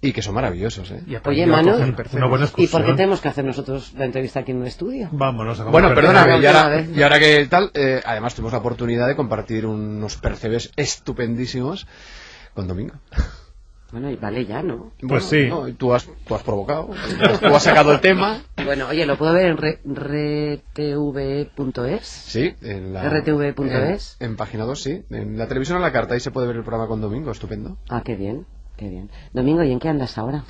y 0.03 0.13
que 0.13 0.23
son 0.23 0.35
maravillosos, 0.35 0.91
¿eh? 0.91 1.03
Y 1.07 1.17
Oye, 1.29 1.47
Manu, 1.47 1.73
¿Y 2.57 2.67
por 2.69 2.85
qué 2.87 2.93
tenemos 2.95 3.21
que 3.21 3.29
hacer 3.29 3.45
nosotros 3.45 3.93
la 3.97 4.07
entrevista 4.07 4.41
aquí 4.41 4.53
en 4.53 4.59
un 4.59 4.67
estudio? 4.67 5.09
Vámonos 5.13 5.61
a 5.61 5.65
Bueno, 5.65 5.95
perdóname, 5.95 6.39
y 6.39 6.47
ahora, 6.47 6.83
y 6.83 7.03
ahora 7.03 7.19
que 7.19 7.47
tal, 7.47 7.71
eh, 7.75 8.01
además 8.05 8.35
tuvimos 8.35 8.53
la 8.53 8.59
oportunidad 8.61 9.07
de 9.09 9.17
compartir 9.17 9.67
unos 9.67 10.17
percebes 10.17 10.73
estupendísimos 10.77 11.87
con 12.55 12.67
Domingo. 12.67 12.95
Bueno, 13.93 14.09
y 14.09 14.15
vale 14.17 14.47
ya, 14.47 14.63
¿no? 14.63 14.93
Pues 15.09 15.25
sí. 15.25 15.49
no, 15.49 15.67
tú 15.75 15.93
has, 15.93 16.09
tú 16.25 16.35
has 16.37 16.45
provocado, 16.45 16.91
tú 17.41 17.47
has 17.49 17.63
sacado 17.65 17.93
el 17.93 18.01
tema. 18.01 18.41
Bueno, 18.65 18.87
oye, 18.89 19.05
lo 19.05 19.19
puedo 19.19 19.33
ver 19.35 19.47
en 19.47 19.57
re- 19.57 19.81
rtv.es. 20.77 22.07
Sí, 22.07 22.55
en 22.63 22.93
la... 22.93 23.09
RTV.es. 23.09 24.17
En, 24.21 24.31
en 24.31 24.37
página 24.37 24.65
2, 24.65 24.81
sí. 24.81 25.03
En 25.11 25.37
la 25.37 25.49
televisión 25.49 25.79
a 25.79 25.81
la 25.81 25.91
carta, 25.93 26.15
ahí 26.15 26.21
se 26.21 26.31
puede 26.31 26.47
ver 26.47 26.57
el 26.57 26.63
programa 26.63 26.87
con 26.87 27.01
Domingo, 27.01 27.33
estupendo. 27.33 27.79
Ah, 27.89 28.03
qué 28.05 28.15
bien, 28.15 28.47
qué 28.81 28.89
bien. 28.89 29.11
Domingo, 29.35 29.63
¿y 29.63 29.73
en 29.73 29.79
qué 29.79 29.91
andas 29.91 30.17
ahora? 30.17 30.45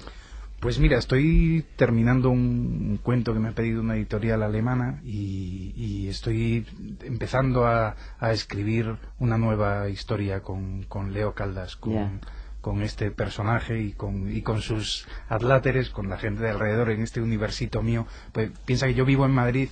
Pues 0.61 0.79
mira, 0.79 0.99
estoy 0.99 1.65
terminando 1.77 2.31
un 2.31 3.01
cuento 3.03 3.33
que 3.33 3.41
me 3.41 3.49
ha 3.49 3.53
pedido 3.53 3.81
una 3.81 3.97
editorial 3.97 4.43
alemana 4.43 5.01
y, 5.05 5.73
y 5.75 6.09
estoy 6.09 6.67
empezando 7.03 7.67
a, 7.67 7.97
a 8.21 8.33
escribir 8.33 8.97
una 9.19 9.37
nueva 9.37 9.89
historia 9.89 10.43
con, 10.43 10.85
con 10.85 11.13
Leo 11.13 11.35
Caldas, 11.35 11.77
con, 11.77 12.21
con 12.61 12.83
este 12.83 13.11
personaje 13.11 13.81
y 13.81 13.93
con, 13.93 14.31
y 14.31 14.43
con 14.43 14.61
sus 14.61 15.09
adláteres, 15.29 15.91
con 15.91 16.09
la 16.09 16.19
gente 16.19 16.43
de 16.43 16.51
alrededor 16.51 16.91
en 16.91 17.03
este 17.03 17.21
universito 17.21 17.83
mío. 17.83 18.07
Pues 18.33 18.51
piensa 18.67 18.87
que 18.87 18.95
yo 18.95 19.05
vivo 19.05 19.25
en 19.25 19.33
Madrid, 19.33 19.71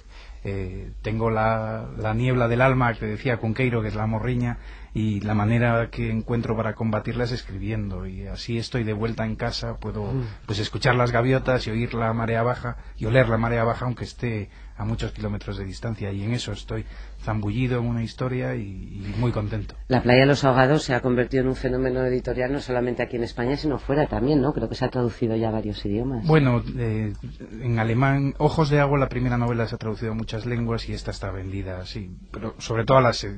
eh, 0.51 0.93
tengo 1.03 1.31
la, 1.31 1.89
la 1.97 2.15
niebla 2.15 2.49
del 2.49 2.61
alma 2.61 2.95
que 2.95 3.07
decía 3.07 3.39
Cunqueiro, 3.39 3.83
que 3.83 3.89
es 3.89 3.95
la 3.95 4.07
morriña, 4.07 4.59
y 4.95 5.21
la 5.21 5.35
manera 5.35 5.91
que 5.91 6.11
encuentro 6.11 6.57
para 6.57 6.75
combatirla 6.75 7.25
es 7.25 7.33
escribiendo 7.33 8.07
y 8.07 8.27
así 8.27 8.59
estoy 8.59 8.85
de 8.85 8.93
vuelta 8.93 9.25
en 9.25 9.37
casa 9.37 9.77
puedo 9.77 10.13
pues 10.47 10.59
escuchar 10.59 10.95
las 10.95 11.13
gaviotas 11.13 11.67
y 11.67 11.71
oír 11.71 11.95
la 11.95 12.13
marea 12.13 12.43
baja 12.43 12.79
y 12.97 13.05
oler 13.05 13.29
la 13.29 13.39
marea 13.39 13.65
baja 13.65 13.85
aunque 13.85 14.05
esté 14.05 14.51
a 14.79 14.85
muchos 14.85 15.13
kilómetros 15.13 15.59
de 15.59 15.65
distancia 15.65 16.13
y 16.13 16.23
en 16.23 16.33
eso 16.33 16.53
estoy 16.53 16.85
zambullido 17.23 17.81
en 17.81 17.87
una 17.87 18.03
historia 18.03 18.55
y, 18.55 18.61
y 18.61 19.15
muy 19.19 19.33
contento 19.33 19.75
La 19.89 20.03
playa 20.03 20.21
de 20.21 20.27
los 20.27 20.45
ahogados 20.45 20.85
se 20.85 20.95
ha 20.95 21.01
convertido 21.01 21.43
en 21.43 21.49
un 21.49 21.57
fenómeno 21.57 22.05
editorial 22.05 22.53
no 22.53 22.61
solamente 22.61 23.03
aquí 23.03 23.17
en 23.17 23.25
España, 23.25 23.57
sino 23.57 23.79
fuera 23.79 24.07
también, 24.07 24.41
¿no? 24.41 24.53
Creo 24.53 24.69
que 24.69 24.77
se 24.77 24.85
ha 24.85 24.89
traducido 24.89 25.37
ya 25.37 25.49
a 25.49 25.53
varios 25.53 25.85
idiomas. 25.85 26.27
bueno 26.27 26.63
eh, 26.79 27.13
en 27.61 27.79
alemán 27.79 28.35
Ojos 28.39 28.71
de 28.71 28.81
agua 28.81 28.99
la 28.99 29.09
primera 29.09 29.37
novela 29.37 29.67
se 29.67 29.75
ha 29.75 29.79
traducido 29.79 30.13
a 30.13 30.15
muchas 30.15 30.47
lenguas 30.47 30.89
y 30.89 30.93
esta 30.93 31.11
está 31.11 31.31
vendida 31.31 31.85
sí 31.85 32.17
pero 32.31 32.55
sobre 32.59 32.85
todo 32.85 32.99
a 32.99 33.03
las 33.03 33.25
eh, 33.25 33.35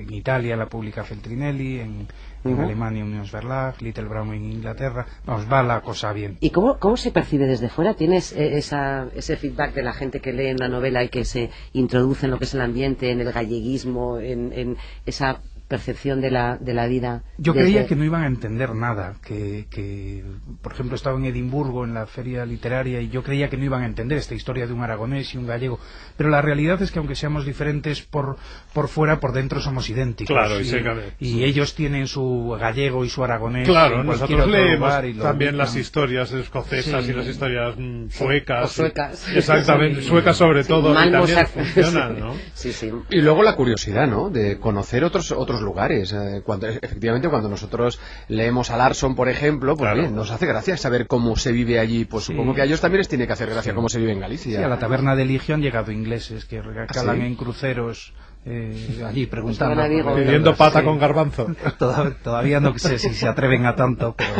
en 0.00 0.12
Italia 0.12 0.56
la 0.56 0.66
publica 0.66 1.04
Feltrinelli 1.04 1.80
en, 1.80 2.06
en 2.48 2.54
Ujú. 2.54 2.62
Alemania 2.62 3.04
Unions 3.04 3.30
Verlag 3.32 3.80
Little 3.82 4.04
Brown 4.04 4.32
en 4.34 4.44
Inglaterra 4.52 5.06
vamos 5.24 5.46
va 5.50 5.62
la 5.62 5.80
cosa 5.80 6.12
bien 6.12 6.36
¿Y 6.40 6.50
cómo, 6.50 6.78
cómo 6.78 6.96
se 6.96 7.10
percibe 7.10 7.46
desde 7.46 7.68
fuera? 7.68 7.94
¿Tienes 7.94 8.32
eh, 8.32 8.58
esa, 8.58 9.06
ese 9.14 9.36
feedback 9.36 9.74
de 9.74 9.82
la 9.82 9.92
gente 9.92 10.20
que 10.20 10.32
lee 10.32 10.52
una 10.52 10.68
novela 10.68 11.02
y 11.02 11.08
que 11.08 11.24
se 11.24 11.50
introduce 11.72 12.26
en 12.26 12.32
lo 12.32 12.38
que 12.38 12.44
es 12.44 12.54
el 12.54 12.60
ambiente, 12.60 13.10
en 13.10 13.20
el 13.20 13.32
galleguismo, 13.32 14.18
en, 14.18 14.52
en 14.52 14.76
esa 15.04 15.40
percepción 15.68 16.20
de 16.20 16.30
la, 16.30 16.56
de 16.58 16.74
la 16.74 16.86
vida? 16.86 17.22
Yo 17.38 17.52
desde- 17.52 17.64
creía 17.66 17.86
que 17.86 17.96
no 17.96 18.04
iban 18.04 18.22
a 18.22 18.26
entender 18.26 18.74
nada, 18.74 19.16
que, 19.24 19.66
que, 19.70 20.24
por 20.62 20.72
ejemplo, 20.72 20.94
estaba 20.96 21.18
en 21.18 21.24
Edimburgo 21.24 21.84
en 21.84 21.94
la 21.94 22.06
feria 22.06 22.44
literaria 22.46 23.00
y 23.00 23.08
yo 23.08 23.22
creía 23.22 23.48
que 23.48 23.56
no 23.56 23.64
iban 23.64 23.82
a 23.82 23.86
entender 23.86 24.18
esta 24.18 24.34
historia 24.34 24.66
de 24.66 24.72
un 24.72 24.82
aragonés 24.82 25.34
y 25.34 25.38
un 25.38 25.46
gallego, 25.46 25.78
pero 26.16 26.28
la 26.30 26.40
realidad 26.42 26.80
es 26.82 26.90
que 26.90 26.98
aunque 26.98 27.14
seamos 27.14 27.44
diferentes 27.44 28.02
por, 28.02 28.36
por 28.72 28.88
fuera, 28.88 29.20
por 29.20 29.32
dentro 29.32 29.60
somos 29.60 29.88
idénticos. 29.90 30.34
Claro, 30.34 30.58
y 30.58 30.62
y, 30.62 30.66
se 30.66 30.82
cabe. 30.82 31.12
y 31.20 31.44
ellos 31.44 31.74
tienen 31.74 32.06
su 32.06 32.56
gallego 32.60 33.04
y 33.04 33.08
su 33.08 33.22
aragonés. 33.24 33.68
Claro, 33.68 34.00
en 34.00 34.06
nosotros 34.06 34.40
otro 34.40 34.52
leemos 34.52 34.78
lugar 34.88 35.04
y 35.06 35.14
también 35.14 35.56
las 35.56 35.74
historias 35.76 36.32
escocesas 36.32 37.04
Sí. 37.04 37.10
y 37.10 37.14
las 37.14 37.26
historias 37.26 37.74
mm, 37.76 38.08
suecas. 38.10 38.64
O 38.64 38.68
suecas. 38.68 39.28
Exactamente, 39.34 40.02
Sí. 40.02 40.08
suecas 40.08 40.36
sobre 40.36 40.64
todo. 40.64 40.92
y 40.92 41.10
también 41.10 41.46
funcionan, 41.46 42.18
¿no? 42.20 42.34
Sí, 42.54 42.72
sí. 42.72 42.90
Y 43.10 43.20
luego 43.20 43.42
la 43.42 43.54
curiosidad, 43.56 44.06
¿no? 44.06 44.30
De 44.30 44.58
conocer 44.58 45.04
otros 45.04 45.32
otros 45.32 45.55
lugares. 45.60 46.12
Eh, 46.12 46.42
cuando, 46.44 46.66
efectivamente, 46.68 47.28
cuando 47.28 47.48
nosotros 47.48 48.00
leemos 48.28 48.70
a 48.70 48.76
Larson, 48.76 49.14
por 49.14 49.28
ejemplo, 49.28 49.76
pues 49.76 49.86
Claro. 49.88 50.00
bien, 50.02 50.14
nos 50.14 50.30
hace 50.30 50.46
gracia 50.46 50.76
saber 50.76 51.06
cómo 51.06 51.36
se 51.36 51.52
vive 51.52 51.78
allí. 51.78 52.04
Pues 52.04 52.24
Sí. 52.24 52.32
supongo 52.32 52.54
que 52.54 52.62
a 52.62 52.64
ellos 52.64 52.80
también 52.80 52.98
les 52.98 53.08
tiene 53.08 53.26
que 53.26 53.32
hacer 53.32 53.50
gracia 53.50 53.74
cómo 53.74 53.88
se 53.88 53.98
vive 53.98 54.12
en 54.12 54.20
Galicia. 54.20 54.58
Sí, 54.58 54.62
a 54.64 54.68
la 54.68 54.78
taberna 54.78 55.14
de 55.16 55.24
Ligio 55.24 55.54
han 55.54 55.62
llegado 55.62 55.92
ingleses 55.92 56.44
que 56.44 56.62
recalan 56.62 57.16
¿Ah, 57.16 57.20
sí? 57.20 57.26
en 57.26 57.34
cruceros 57.36 58.12
eh, 58.48 59.02
allí 59.04 59.24
Estaban 59.24 59.54
preguntando. 59.56 60.04
por 60.04 60.14
Pidiendo 60.22 60.54
pata 60.54 60.78
sí. 60.78 60.84
con 60.84 60.98
garbanzo. 61.00 61.48
Toda- 61.80 62.12
Todavía 62.22 62.60
no 62.60 62.78
sé 62.78 62.98
si 63.00 63.12
se 63.12 63.26
atreven 63.26 63.66
a 63.66 63.74
tanto, 63.74 64.14
pero 64.16 64.30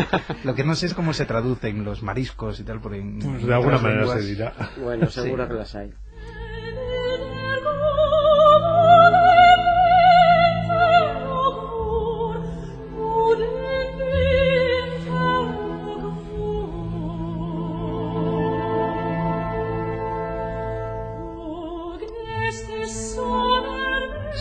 lo 0.45 0.55
que 0.55 0.62
no 0.62 0.77
sé 0.77 0.87
es 0.87 0.95
cómo 0.95 1.12
se 1.12 1.25
traducen 1.27 1.83
los 1.85 2.05
mariscos 2.05 2.61
y 2.61 2.62
tal, 2.62 2.81
porque 2.81 2.99
en, 3.01 3.19
Pues 3.19 3.45
de 3.45 3.53
alguna 3.55 3.79
manera 3.79 4.03
lenguas- 4.03 4.21
se 4.21 4.27
dirá. 4.29 4.53
Bueno, 4.81 5.11
seguro 5.11 5.49
que 5.49 5.55
las 5.55 5.75
hay. 5.75 5.93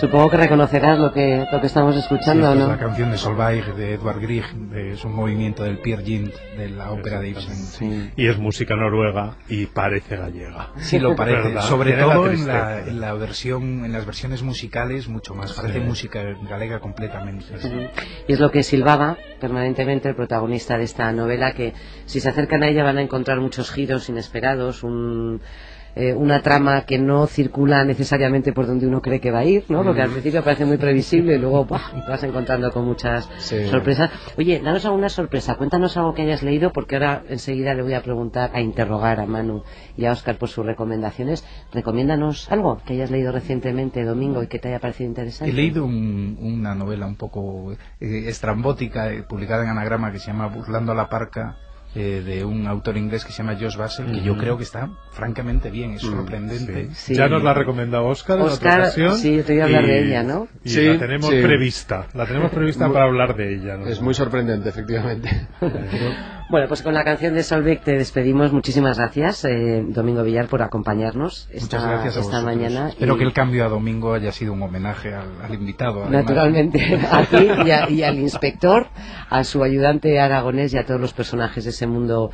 Supongo 0.06 0.30
que 0.30 0.38
reconocerás 0.38 1.00
lo 1.00 1.12
que, 1.12 1.48
lo 1.52 1.60
que 1.60 1.66
estamos 1.66 1.96
Sí, 1.96 2.02
escuchando, 2.02 2.54
esta 2.54 2.60
¿o 2.60 2.64
es 2.64 2.68
la 2.70 2.78
canción 2.78 3.10
de 3.10 3.18
Solveig 3.18 3.74
de 3.74 3.94
Edvard 3.96 4.20
Grieg, 4.22 4.46
de- 4.54 4.92
es 4.94 5.04
un 5.04 5.16
movimiento 5.16 5.64
del 5.64 5.80
Pierre 5.80 6.04
Gint 6.04 6.32
de 6.58 6.70
la 6.70 6.92
ópera 6.92 7.20
de 7.20 7.30
Ibsen. 7.30 7.56
Sí. 7.56 8.12
Y 8.16 8.28
es 8.28 8.38
música 8.38 8.76
noruega 8.76 9.38
y 9.50 9.66
parece 9.66 10.16
gallega. 10.16 10.70
Sí, 10.78 11.00
lo 11.00 11.16
parece, 11.16 11.48
¿Verdad? 11.48 11.62
sobre 11.64 11.92
Tiene 11.94 12.06
la 12.08 12.14
todo 12.14 12.30
en 12.32 12.48
la, 12.48 12.80
en 12.82 13.02
la 13.02 13.14
versión, 13.14 13.84
en 13.84 13.92
las 13.92 14.06
versiones 14.06 14.44
musicales 14.44 15.08
mucho 15.08 15.34
más, 15.34 15.54
parece 15.54 15.80
Sí. 15.80 15.86
música 15.86 16.22
galega 16.48 16.80
completamente. 16.80 17.46
Y 18.28 18.34
es 18.34 18.40
lo 18.40 18.52
que 18.52 18.62
silbaba 18.62 19.18
permanentemente 19.42 20.08
el 20.08 20.16
protagonista 20.16 20.78
de 20.78 20.84
esta 20.84 21.12
novela, 21.14 21.54
que 21.54 21.74
si 22.06 22.20
se 22.20 22.30
acercan 22.30 22.62
a 22.62 22.68
ella 22.68 22.84
van 22.84 23.00
a 23.00 23.02
encontrar 23.02 23.40
muchos 23.40 23.72
giros 23.72 24.08
inesperados, 24.08 24.84
un, 24.84 25.42
eh, 25.96 26.14
una 26.14 26.42
trama 26.42 26.82
que 26.86 26.98
no 27.00 27.26
circula 27.28 27.84
necesariamente 27.86 28.52
por 28.54 28.68
donde 28.68 28.86
uno 28.88 29.02
cree 29.02 29.20
que 29.22 29.32
va 29.32 29.40
a 29.40 29.46
ir, 29.46 29.64
¿no? 29.70 29.84
Porque 29.84 30.02
al 30.02 30.10
principio 30.10 30.44
parece 30.44 30.66
muy 30.66 30.78
previsible 30.78 31.36
y 31.36 31.40
luego 31.40 31.66
te 31.66 32.12
vas 32.12 32.24
encontrando 32.24 32.72
con 32.72 32.86
muchas 32.86 33.30
Sí. 33.38 33.68
sorpresas. 33.68 34.10
Oye, 34.38 34.60
danos 34.64 34.86
alguna 34.86 35.10
sorpresa, 35.10 35.56
cuéntanos 35.56 35.96
algo 35.98 36.14
que 36.14 36.24
hayas 36.24 36.44
leído, 36.44 36.72
porque 36.74 36.96
ahora 36.96 37.24
enseguida 37.30 37.74
le 37.74 37.82
voy 37.84 37.94
a 37.94 38.02
preguntar, 38.02 38.52
a 38.54 38.62
interrogar 38.62 39.20
a 39.20 39.26
Manu 39.26 39.64
y 39.98 40.06
a 40.06 40.12
Oscar 40.12 40.38
por 40.38 40.50
sus 40.50 40.66
recomendaciones. 40.66 41.46
Recomiéndanos 41.74 42.52
algo 42.52 42.82
que 42.86 42.94
hayas 42.94 43.12
leído 43.12 43.32
recientemente, 43.32 44.04
Domingo, 44.04 44.44
y 44.44 44.48
que 44.48 44.60
te 44.60 44.68
haya 44.70 44.80
parecido 44.80 45.08
interesante. 45.10 45.52
He 45.52 45.54
leído 45.56 45.86
un- 45.86 46.38
una 46.42 46.76
novela 46.76 47.06
un 47.06 47.16
poco 47.16 47.74
eh, 48.02 48.24
estrambótica, 48.28 49.12
eh, 49.12 49.24
publicada 49.24 49.64
en 49.64 49.70
Anagrama, 49.70 50.12
que 50.12 50.20
se 50.20 50.28
llama 50.28 50.48
Burlando 50.48 50.92
a 50.92 50.96
la 50.96 51.10
Parca, 51.10 51.58
eh, 51.96 52.22
de 52.26 52.44
un 52.44 52.68
autor 52.68 52.98
inglés 52.98 53.24
que 53.24 53.32
se 53.32 53.38
llama 53.42 53.58
Josh 53.60 53.78
Basel, 53.78 54.12
que 54.12 54.22
yo 54.22 54.36
creo 54.38 54.58
que 54.58 54.64
está 54.64 54.90
francamente 55.12 55.72
bien, 55.72 55.94
es 55.94 56.02
sorprendente. 56.02 56.90
Sí. 56.94 57.16
Ya 57.16 57.30
nos 57.30 57.42
la 57.42 57.52
ha 57.52 57.54
recomendado 57.54 58.06
Oscar 58.06 58.38
en 58.38 58.44
otra 58.44 58.54
Oscar, 58.54 58.80
ocasión. 58.82 59.18
sí, 59.18 59.42
te 59.46 59.54
iba 59.54 59.64
a 59.64 59.68
hablar 59.68 59.86
de 59.86 60.04
ella, 60.08 60.24
¿no? 60.24 60.48
Y 60.64 60.70
Sí, 60.70 60.84
la 60.86 61.00
tenemos 61.00 61.30
sí. 61.30 61.42
prevista. 61.42 62.08
La 62.14 62.26
tenemos 62.26 62.52
prevista 62.52 62.88
para 62.92 63.06
hablar 63.06 63.36
de 63.36 63.56
ella. 63.56 63.78
¿no? 63.78 63.88
Es 63.88 64.02
muy 64.02 64.14
sorprendente, 64.14 64.68
efectivamente. 64.70 65.48
Bueno, 66.48 66.68
pues 66.68 66.84
con 66.84 66.94
la 66.94 67.04
canción 67.04 67.34
de 67.34 67.42
Solveig 67.42 67.82
te 67.82 67.94
despedimos. 67.98 68.54
Muchísimas 68.54 69.00
gracias, 69.00 69.44
eh, 69.46 69.84
Domingo 69.88 70.22
Villar, 70.22 70.48
por 70.48 70.62
acompañarnos 70.62 71.48
esta, 71.52 71.78
Muchas 71.78 72.04
gracias 72.04 72.44
mañana. 72.44 72.90
Espero 72.90 73.16
y- 73.16 73.18
que 73.18 73.24
el 73.24 73.34
cambio 73.34 73.66
a 73.66 73.68
domingo 73.70 74.14
haya 74.14 74.32
sido 74.32 74.54
un 74.54 74.62
homenaje 74.62 75.14
al, 75.16 75.42
al 75.42 75.54
invitado. 75.56 76.04
además. 76.04 76.24
Naturalmente, 76.26 77.00
a 77.12 77.24
ti 77.26 77.48
y, 77.66 77.72
a- 77.72 77.90
y 77.90 78.04
al 78.04 78.20
inspector, 78.20 78.88
a 79.30 79.44
su 79.44 79.64
ayudante 79.64 80.20
aragonés 80.20 80.72
y 80.74 80.78
a 80.78 80.86
todos 80.86 81.02
los 81.02 81.14
personajes 81.14 81.64
de 81.64 81.72
ese 81.72 81.88
mundo 81.88 82.30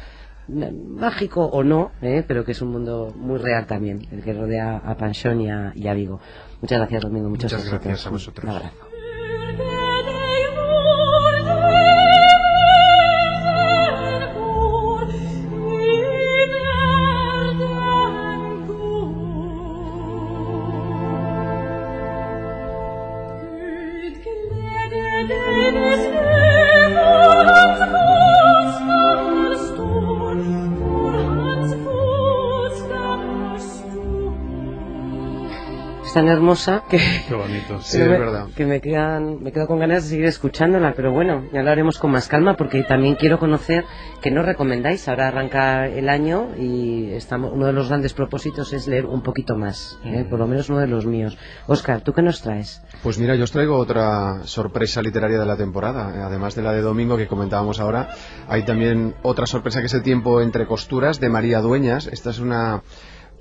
eh, 0.50 0.72
mágico 0.74 1.46
o 1.46 1.64
no, 1.64 1.92
eh, 2.02 2.26
pero 2.28 2.44
que 2.44 2.52
es 2.52 2.62
un 2.62 2.70
mundo 2.72 3.14
muy 3.16 3.40
real 3.40 3.66
también, 3.66 4.06
el 4.12 4.22
que 4.24 4.34
rodea 4.34 4.76
a 4.76 4.96
Panchón 4.98 5.40
y 5.40 5.50
a, 5.50 5.72
y 5.74 5.88
a 5.88 5.94
Vigo. 5.94 6.20
Muchas 6.60 6.80
gracias, 6.80 7.02
Domingo. 7.04 7.30
Muchas 7.30 7.54
éxitos. 7.54 7.80
gracias 7.80 8.06
a 8.08 8.10
vosotros. 8.10 8.44
Un 8.44 8.50
abrazo. 8.58 8.91
Deus 25.28 26.31
Es 36.12 36.16
tan 36.16 36.28
hermosa 36.28 36.84
que, 36.90 37.00
Qué 37.26 37.34
bonito. 37.34 37.80
Sí, 37.82 37.96
que 37.96 38.04
es 38.04 38.10
me, 38.10 38.18
verdad. 38.20 38.48
que 38.54 38.66
me 38.66 38.82
quedan, 38.82 39.42
me 39.42 39.54
quedo 39.54 39.66
con 39.66 39.80
ganas 39.80 40.04
de 40.04 40.10
seguir 40.10 40.26
escuchándola, 40.26 40.92
pero 40.94 41.14
bueno, 41.14 41.46
ya 41.54 41.64
lo 41.64 41.72
haremos 41.72 41.98
con 42.00 42.12
más 42.12 42.28
calma 42.28 42.58
porque 42.58 42.84
también 42.84 43.16
quiero 43.16 43.40
conocer 43.40 43.86
qué 44.22 44.30
nos 44.30 44.46
recomendáis. 44.46 45.08
Ahora 45.08 45.30
arranca 45.30 45.88
el 45.88 46.10
año 46.10 46.50
y 46.60 47.12
estamos, 47.14 47.54
uno 47.54 47.66
de 47.66 47.72
los 47.72 47.88
grandes 47.88 48.12
propósitos 48.14 48.74
es 48.74 48.90
leer 48.90 49.06
un 49.06 49.22
poquito 49.24 49.56
más, 49.56 50.00
¿eh? 50.04 50.26
por 50.30 50.38
lo 50.40 50.48
menos 50.48 50.68
uno 50.70 50.80
de 50.80 50.88
los 50.88 51.06
míos. 51.06 51.38
Oscar, 51.68 52.02
¿tú 52.02 52.12
qué 52.12 52.22
nos 52.22 52.42
traes? 52.42 52.82
Pues 53.04 53.18
mira, 53.18 53.36
yo 53.36 53.46
os 53.46 53.52
traigo 53.54 53.78
otra 53.78 54.42
sorpresa 54.44 55.02
literaria 55.02 55.40
de 55.40 55.46
la 55.46 55.56
temporada. 55.56 56.26
Además 56.28 56.56
de 56.56 56.62
la 56.62 56.74
de 56.74 56.82
domingo 56.82 57.16
que 57.16 57.28
comentábamos 57.28 57.80
ahora, 57.80 58.10
hay 58.50 58.64
también 58.64 59.16
otra 59.22 59.46
sorpresa 59.46 59.80
que 59.80 59.86
es 59.86 59.94
El 59.94 60.04
tiempo 60.04 60.42
entre 60.42 60.66
costuras 60.66 61.22
de 61.22 61.30
María 61.30 61.62
Dueñas. 61.62 62.08
Esta 62.08 62.32
es 62.32 62.40
una, 62.40 62.84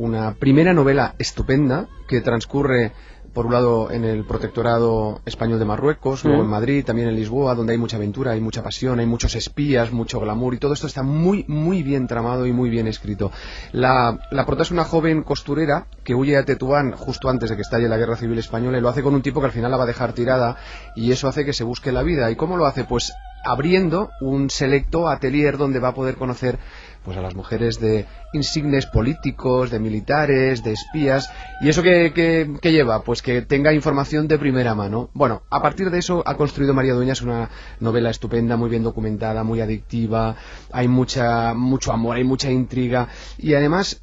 una 0.01 0.33
primera 0.33 0.73
novela 0.73 1.15
estupenda 1.19 1.87
que 2.09 2.23
transcurre 2.23 2.93
por 3.35 3.45
un 3.47 3.53
lado 3.53 3.91
en 3.93 4.05
el 4.05 4.25
protectorado 4.25 5.21
español 5.27 5.59
de 5.59 5.65
Marruecos, 5.67 6.25
luego 6.25 6.41
Mm. 6.41 6.45
en 6.47 6.51
Madrid, 6.51 6.85
también 6.85 7.09
en 7.09 7.15
Lisboa, 7.15 7.55
donde 7.55 7.73
hay 7.75 7.79
mucha 7.79 7.97
aventura, 7.97 8.33
hay 8.33 8.41
mucha 8.41 8.63
pasión, 8.63 8.99
hay 8.99 9.07
muchos 9.07 9.37
espías, 9.37 9.93
mucho 9.93 10.19
glamour 10.19 10.55
y 10.55 10.59
todo 10.59 10.73
esto 10.73 10.87
está 10.87 11.03
muy, 11.03 11.45
muy 11.49 11.83
bien 11.83 12.09
tramado 12.09 12.47
y 12.47 12.53
muy 12.53 12.71
bien 12.71 12.87
escrito. 12.89 13.31
La, 13.73 14.19
la 14.31 14.47
prota 14.47 14.63
es 14.63 14.71
una 14.71 14.85
joven 14.85 15.23
costurera 15.23 15.87
que 16.03 16.15
huye 16.15 16.37
a 16.39 16.45
Tetuán 16.47 16.93
justo 16.93 17.29
antes 17.29 17.51
de 17.51 17.57
que 17.57 17.63
estalle 17.63 17.87
la 17.87 17.99
guerra 17.99 18.17
civil 18.17 18.39
española 18.39 18.79
y 18.79 18.81
lo 18.81 18.89
hace 18.89 19.03
con 19.03 19.15
un 19.15 19.23
tipo 19.23 19.39
que 19.41 19.47
al 19.47 19.53
final 19.53 19.71
la 19.71 19.77
va 19.77 19.85
a 19.85 19.87
dejar 19.87 20.13
tirada 20.15 20.57
y 20.97 21.13
eso 21.13 21.29
hace 21.29 21.45
que 21.45 21.53
se 21.53 21.63
busque 21.63 21.93
la 21.93 22.03
vida. 22.03 22.31
¿Y 22.31 22.37
cómo 22.37 22.57
lo 22.57 22.65
hace? 22.67 22.85
Pues 22.85 23.13
abriendo 23.45 24.11
un 24.21 24.51
selecto 24.51 25.09
atelier 25.09 25.57
donde 25.57 25.79
va 25.79 25.89
a 25.89 25.95
poder 25.95 26.17
conocer 26.17 26.59
pues 27.05 27.17
a 27.17 27.23
las 27.23 27.35
mujeres 27.35 27.81
de 27.81 28.07
insignes 28.33 28.87
políticos, 28.87 29.71
de 29.71 29.79
militares, 29.79 30.63
de 30.63 30.73
espías. 30.73 31.31
¿Y 31.63 31.69
eso 31.69 31.83
qué, 31.83 32.13
qué- 32.15 32.51
qué 32.61 32.73
lleva? 32.73 33.03
Pues 33.03 33.23
que 33.23 33.43
tenga 33.43 33.73
información 33.73 34.29
de 34.29 34.39
primera 34.39 34.75
mano. 34.75 35.11
Bueno, 35.15 35.43
a 35.51 35.63
partir 35.63 35.91
de 35.91 35.99
eso 35.99 36.23
ha 36.27 36.37
construido 36.37 36.75
María 36.75 36.95
Dueñas 36.95 37.23
una 37.23 37.49
novela 37.81 38.11
estupenda, 38.11 38.57
muy 38.57 38.69
bien 38.71 38.83
documentada, 38.83 39.43
muy 39.45 39.61
adictiva, 39.61 40.37
hay 40.73 40.89
mucha, 40.89 41.55
mucho 41.55 41.93
amor, 41.93 42.17
hay 42.17 42.25
mucha 42.25 42.51
intriga 42.51 43.09
y 43.39 43.55
además 43.55 44.03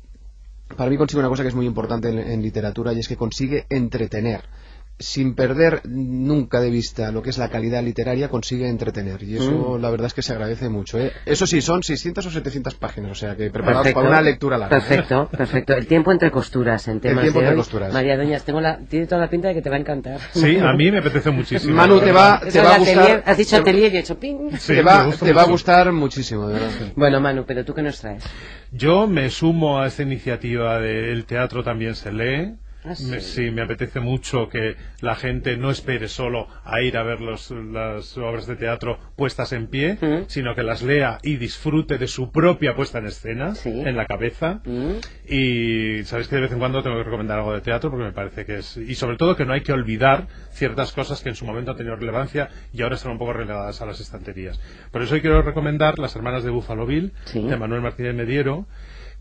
para 0.75 0.89
mí 0.89 0.97
consigue 0.97 1.19
una 1.19 1.29
cosa 1.29 1.43
que 1.43 1.49
es 1.49 1.55
muy 1.55 1.65
importante 1.65 2.09
en, 2.09 2.17
en 2.19 2.41
literatura 2.41 2.91
y 2.93 2.99
es 2.99 3.07
que 3.07 3.15
consigue 3.15 3.65
entretener. 3.69 4.41
Sin 4.99 5.35
perder 5.35 5.81
nunca 5.85 6.59
de 6.59 6.71
vista 6.71 7.11
lo 7.11 7.21
que 7.21 7.29
es 7.29 7.37
la 7.37 7.49
calidad 7.49 7.83
literaria, 7.83 8.29
consigue 8.29 8.67
entretener. 8.67 9.21
Y 9.21 9.37
eso 9.37 9.77
la 9.77 9.91
verdad 9.91 10.07
es 10.07 10.15
que 10.15 10.23
se 10.23 10.33
agradece 10.33 10.69
mucho. 10.69 10.97
¿eh? 10.99 11.11
Eso 11.25 11.45
sí, 11.45 11.61
son 11.61 11.83
600 11.83 12.25
o 12.25 12.31
700 12.31 12.73
páginas, 12.75 13.11
o 13.11 13.15
sea 13.15 13.35
que 13.35 13.51
preparados 13.51 13.91
para 13.91 14.09
una 14.09 14.21
lectura 14.23 14.57
larga. 14.57 14.75
¿eh? 14.75 14.79
Perfecto, 14.81 15.29
perfecto. 15.29 15.73
El 15.75 15.85
tiempo 15.85 16.11
entre 16.11 16.31
costuras 16.31 16.87
en 16.87 16.99
temas 16.99 17.21
tiempo 17.21 17.39
de 17.41 17.45
entre 17.45 17.55
hoy. 17.55 17.61
costuras. 17.61 17.93
María 17.93 18.17
Doñas, 18.17 18.43
tengo 18.43 18.59
la, 18.59 18.79
tiene 18.79 19.05
toda 19.05 19.21
la 19.21 19.29
pinta 19.29 19.49
de 19.49 19.53
que 19.53 19.61
te 19.61 19.69
va 19.69 19.75
a 19.75 19.79
encantar. 19.79 20.19
Sí, 20.33 20.57
a 20.57 20.73
mí 20.73 20.89
me 20.89 20.97
apetece 20.97 21.29
muchísimo. 21.29 21.75
Manu, 21.75 21.99
te 21.99 22.11
va, 22.11 22.39
te 22.51 22.59
va 22.59 22.73
a 22.73 22.79
gustar. 22.79 22.97
atelier, 22.97 23.23
has 23.23 23.37
dicho 23.37 23.55
te- 23.57 23.61
atelier 23.61 23.93
y 23.93 23.97
he 23.97 23.99
hecho 23.99 24.17
ping. 24.19 24.49
Sí, 24.57 24.73
te 24.73 24.81
va, 24.81 25.11
te 25.11 25.31
va 25.31 25.43
a 25.43 25.45
gustar 25.45 25.91
muchísimo, 25.91 26.47
de 26.47 26.53
verdad. 26.55 26.71
Bueno, 26.95 27.21
Manu, 27.21 27.45
pero 27.45 27.63
tú 27.63 27.75
qué 27.75 27.83
nos 27.83 27.99
traes? 28.01 28.23
Yo 28.71 29.05
me 29.07 29.29
sumo 29.29 29.79
a 29.79 29.85
esta 29.85 30.01
iniciativa 30.01 30.79
del 30.79 31.25
teatro 31.25 31.63
también 31.63 31.93
se 31.93 32.11
lee. 32.11 32.55
Ah, 32.87 32.95
sí. 32.95 33.05
Me- 33.05 33.19
sí, 33.21 33.51
me 33.51 33.61
apetece 33.63 33.99
mucho 33.99 34.47
que 34.49 34.75
la 35.01 35.15
gente 35.15 35.57
no 35.57 35.69
espere 35.71 36.07
solo 36.07 36.47
a 36.63 36.81
ir 36.81 36.97
a 36.97 37.03
ver 37.03 37.21
los- 37.21 37.51
las 37.51 38.17
obras 38.17 38.47
de 38.47 38.55
teatro 38.55 38.97
puestas 39.15 39.51
en 39.53 39.67
pie, 39.67 39.97
Mm. 40.01 40.23
sino 40.27 40.55
que 40.55 40.63
las 40.63 40.81
lea 40.81 41.17
y 41.23 41.35
disfrute 41.37 41.97
de 41.97 42.07
su 42.07 42.31
propia 42.31 42.75
puesta 42.75 42.99
en 42.99 43.07
escena, 43.07 43.55
Sí. 43.55 43.69
en 43.69 43.95
la 43.97 44.05
cabeza. 44.05 44.61
¿Mm? 44.65 44.91
Y 45.29 46.03
sabéis 46.05 46.27
que 46.29 46.35
de 46.35 46.41
vez 46.43 46.51
en 46.51 46.59
cuando 46.59 46.81
tengo 46.81 46.97
que 46.97 47.03
recomendar 47.03 47.39
algo 47.39 47.53
de 47.53 47.61
teatro 47.61 47.89
porque 47.89 48.05
me 48.05 48.11
parece 48.13 48.45
que 48.45 48.57
es. 48.59 48.77
Y 48.77 48.95
sobre 48.95 49.17
todo 49.17 49.35
que 49.35 49.45
no 49.45 49.53
hay 49.53 49.61
que 49.61 49.73
olvidar 49.73 50.27
ciertas 50.51 50.93
cosas 50.93 51.21
que 51.21 51.29
en 51.29 51.35
su 51.35 51.45
momento 51.45 51.71
han 51.71 51.77
tenido 51.77 51.95
relevancia 51.95 52.49
y 52.73 52.81
ahora 52.81 52.95
están 52.95 53.11
un 53.11 53.17
poco 53.17 53.33
relegadas 53.33 53.81
a 53.81 53.85
las 53.85 53.99
estanterías. 53.99 54.59
Por 54.91 55.01
eso 55.01 55.15
hoy 55.15 55.21
quiero 55.21 55.41
recomendar 55.41 55.99
Las 55.99 56.15
Hermanas 56.15 56.43
de 56.43 56.49
Buffalo 56.49 56.85
Bill, 56.85 57.11
Sí. 57.25 57.43
de 57.43 57.57
Manuel 57.57 57.81
Martínez 57.81 58.15
Mediero, 58.15 58.65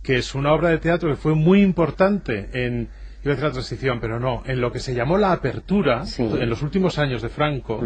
que 0.03 0.17
es 0.17 0.35
una 0.35 0.53
obra 0.53 0.69
de 0.69 0.79
teatro 0.79 1.11
que 1.11 1.17
fue 1.17 1.35
muy 1.35 1.61
importante 1.63 2.49
en. 2.53 2.89
Iba 3.23 3.33
a 3.33 3.35
decir 3.37 3.45
la 3.45 3.53
transición, 3.53 3.99
pero 4.01 4.21
no, 4.21 4.43
en 4.47 4.61
lo 4.61 4.71
que 4.73 4.79
se 4.79 4.95
llamó 4.95 5.19
la 5.19 5.33
apertura 5.33 6.07
Sí. 6.07 6.23
en 6.23 6.49
los 6.49 6.63
últimos 6.63 6.99
años 6.99 7.23
de 7.23 7.29
Franco. 7.29 7.81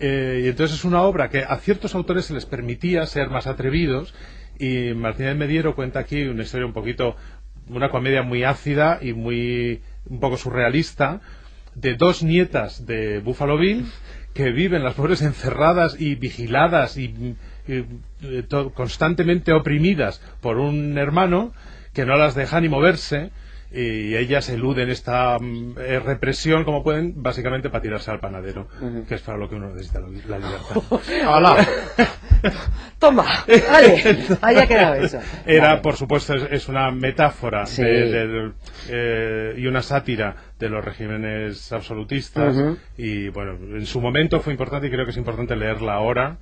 Eh, 0.00 0.42
y 0.44 0.48
entonces 0.48 0.78
es 0.78 0.84
una 0.84 1.02
obra 1.02 1.28
que 1.28 1.44
a 1.44 1.56
ciertos 1.58 1.94
autores 1.94 2.24
se 2.24 2.34
les 2.34 2.46
permitía 2.46 3.06
ser 3.06 3.30
más 3.30 3.46
atrevidos 3.46 4.12
y 4.58 4.92
Martínez 4.94 5.36
Mediero 5.36 5.76
cuenta 5.76 6.00
aquí 6.00 6.22
una 6.24 6.42
historia 6.42 6.66
un 6.66 6.72
poquito, 6.72 7.14
una 7.68 7.90
comedia 7.90 8.22
muy 8.22 8.42
ácida 8.42 8.98
y 9.00 9.12
muy 9.12 9.82
un 10.06 10.18
poco 10.18 10.36
surrealista 10.36 11.20
de 11.76 11.94
dos 11.94 12.22
nietas 12.24 12.86
de 12.86 13.20
Buffalo 13.20 13.56
Bill 13.56 13.86
que 14.32 14.50
viven 14.50 14.82
las 14.82 14.94
pobres 14.94 15.22
encerradas 15.22 16.00
y 16.00 16.16
vigiladas 16.16 16.96
y, 16.96 17.04
y, 17.04 17.36
eh, 17.68 18.42
to- 18.48 18.72
constantemente 18.74 19.52
oprimidas 19.52 20.20
por 20.40 20.58
un 20.58 20.98
hermano 20.98 21.52
que 21.92 22.04
no 22.04 22.16
las 22.16 22.34
deja 22.34 22.60
ni 22.60 22.68
moverse 22.68 23.30
y 23.74 24.14
ellas 24.16 24.48
eluden 24.50 24.88
esta 24.90 25.36
mm, 25.40 25.74
eh, 25.78 25.98
represión 25.98 26.64
como 26.64 26.82
pueden 26.84 27.22
básicamente 27.22 27.70
para 27.70 27.82
tirarse 27.82 28.10
al 28.10 28.20
panadero 28.20 28.68
que 29.08 29.14
es 29.16 29.22
para 29.22 29.36
lo 29.38 29.48
que 29.48 29.56
uno 29.56 29.70
necesita 29.74 30.00
la, 30.00 30.06
la 30.28 30.38
libertad 30.38 30.76
¡Hala! 31.26 31.56
Toma, 32.98 33.24
vale, 33.70 34.26
haya 34.42 34.66
quedado 34.66 34.94
eso. 34.94 35.18
era 35.46 35.68
Vale. 35.70 35.80
por 35.80 35.96
supuesto 35.96 36.34
es, 36.34 36.46
es 36.50 36.68
una 36.68 36.90
metáfora 36.90 37.66
Sí. 37.66 37.82
de- 37.82 38.26
de- 38.28 38.52
eh, 38.90 39.54
y 39.58 39.66
una 39.66 39.82
sátira 39.82 40.36
de 40.58 40.68
los 40.68 40.84
regímenes 40.84 41.72
absolutistas 41.72 42.54
Ujú. 42.56 42.78
y 42.96 43.28
bueno 43.28 43.52
en 43.76 43.86
su 43.86 44.00
momento 44.00 44.40
fue 44.40 44.52
importante 44.52 44.86
y 44.86 44.90
creo 44.90 45.04
que 45.04 45.10
es 45.10 45.16
importante 45.16 45.56
leerla 45.56 45.94
ahora 45.94 46.36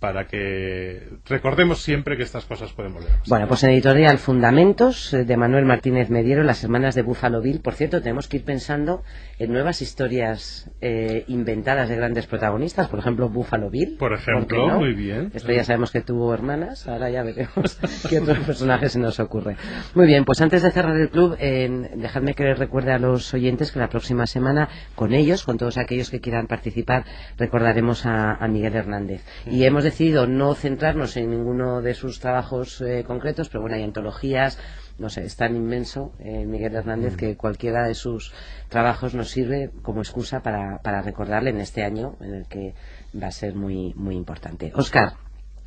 para 0.00 0.26
que 0.26 1.08
recordemos 1.26 1.82
siempre 1.82 2.16
que 2.16 2.22
estas 2.22 2.44
cosas 2.44 2.72
pueden 2.72 2.92
volver 2.92 3.08
a 3.08 3.12
pasar. 3.12 3.28
Bueno, 3.28 3.48
pues 3.48 3.64
en 3.64 3.70
editorial 3.70 4.18
Fundamentos 4.18 5.14
eh, 5.14 5.24
de 5.24 5.36
Manuel 5.36 5.64
Martínez 5.64 6.10
Mediero, 6.10 6.42
Las 6.42 6.62
Hermanas 6.64 6.94
de 6.94 7.02
Buffalo 7.02 7.40
Bill. 7.40 7.60
Por 7.60 7.74
cierto, 7.74 8.02
tenemos 8.02 8.28
que 8.28 8.38
ir 8.38 8.44
pensando 8.44 9.02
en 9.38 9.52
nuevas 9.52 9.80
historias 9.80 10.70
eh, 10.80 11.24
inventadas 11.28 11.88
de 11.88 11.96
grandes 11.96 12.26
protagonistas, 12.26 12.88
por 12.88 12.98
ejemplo, 12.98 13.28
Buffalo 13.28 13.70
Bill. 13.70 13.96
Por 13.98 14.06
¿por 14.06 14.18
ejemplo, 14.18 14.68
no? 14.68 14.78
muy 14.78 14.92
bien. 14.94 15.32
Esto 15.34 15.50
ya 15.50 15.64
sabemos 15.64 15.90
que 15.90 16.00
tuvo 16.00 16.32
hermanas, 16.32 16.86
ahora 16.86 17.10
ya 17.10 17.22
veremos 17.22 17.78
qué 18.10 18.20
otros 18.20 18.38
personajes 18.40 18.92
se 18.92 18.98
nos 18.98 19.18
ocurre. 19.18 19.56
Muy 19.94 20.06
bien, 20.06 20.24
pues 20.24 20.40
antes 20.42 20.62
de 20.62 20.70
cerrar 20.70 20.96
el 20.96 21.08
club, 21.08 21.36
eh, 21.40 21.90
dejadme 21.96 22.34
que 22.34 22.44
les 22.44 22.58
recuerde 22.58 22.92
a 22.92 22.98
los 22.98 23.32
oyentes 23.34 23.72
que 23.72 23.78
la 23.78 23.88
próxima 23.88 24.26
semana, 24.26 24.68
con 24.94 25.14
ellos, 25.14 25.42
con 25.42 25.56
todos 25.56 25.78
aquellos 25.78 26.10
que 26.10 26.20
quieran 26.20 26.46
participar, 26.46 27.04
recordaremos 27.38 28.06
a, 28.06 28.34
a 28.34 28.46
Miguel 28.46 28.76
Hernández. 28.76 29.22
Y 29.46 29.64
hemos 29.64 29.85
decidido 29.86 30.26
no 30.26 30.54
centrarnos 30.54 31.16
en 31.16 31.30
ninguno 31.30 31.80
de 31.80 31.94
sus 31.94 32.20
trabajos 32.20 32.80
eh, 32.80 33.04
concretos, 33.06 33.48
pero 33.48 33.62
bueno, 33.62 33.76
hay 33.76 33.82
antologías, 33.82 34.58
no 34.98 35.08
sé, 35.08 35.24
es 35.24 35.36
tan 35.36 35.56
inmenso 35.56 36.12
eh, 36.18 36.44
Miguel 36.44 36.74
Hernández 36.74 37.16
que 37.16 37.36
cualquiera 37.36 37.86
de 37.86 37.94
sus 37.94 38.32
trabajos 38.68 39.14
nos 39.14 39.30
sirve 39.30 39.70
como 39.82 40.00
excusa 40.00 40.40
para, 40.40 40.78
para 40.78 41.02
recordarle 41.02 41.50
en 41.50 41.60
este 41.60 41.84
año 41.84 42.16
en 42.20 42.34
el 42.34 42.46
que 42.46 42.74
va 43.20 43.28
a 43.28 43.32
ser 43.32 43.54
muy, 43.54 43.94
muy 43.94 44.16
importante. 44.16 44.72
Oscar, 44.74 45.14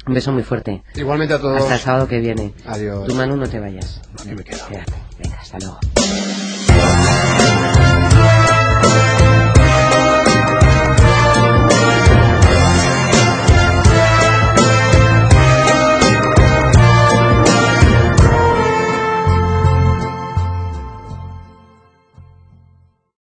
un 0.05 0.13
beso 0.13 0.32
muy 0.32 0.43
fuerte. 0.43 0.84
Igualmente 0.95 1.34
a 1.34 1.39
todos. 1.39 1.62
Hasta 1.62 1.73
el 1.75 1.79
sábado 1.79 2.08
que 2.08 2.19
viene. 2.19 2.53
Adiós. 2.65 3.08
Tu 3.08 3.15
Manu, 3.15 3.36
no 3.36 3.47
te 3.47 3.60
vayas. 3.60 4.01
Aquí 4.19 4.36
me 4.36 4.43
quedo. 4.43 4.60
Quédate. 4.67 4.93
Venga, 5.21 5.38
hasta 5.39 5.58
luego. 5.60 5.79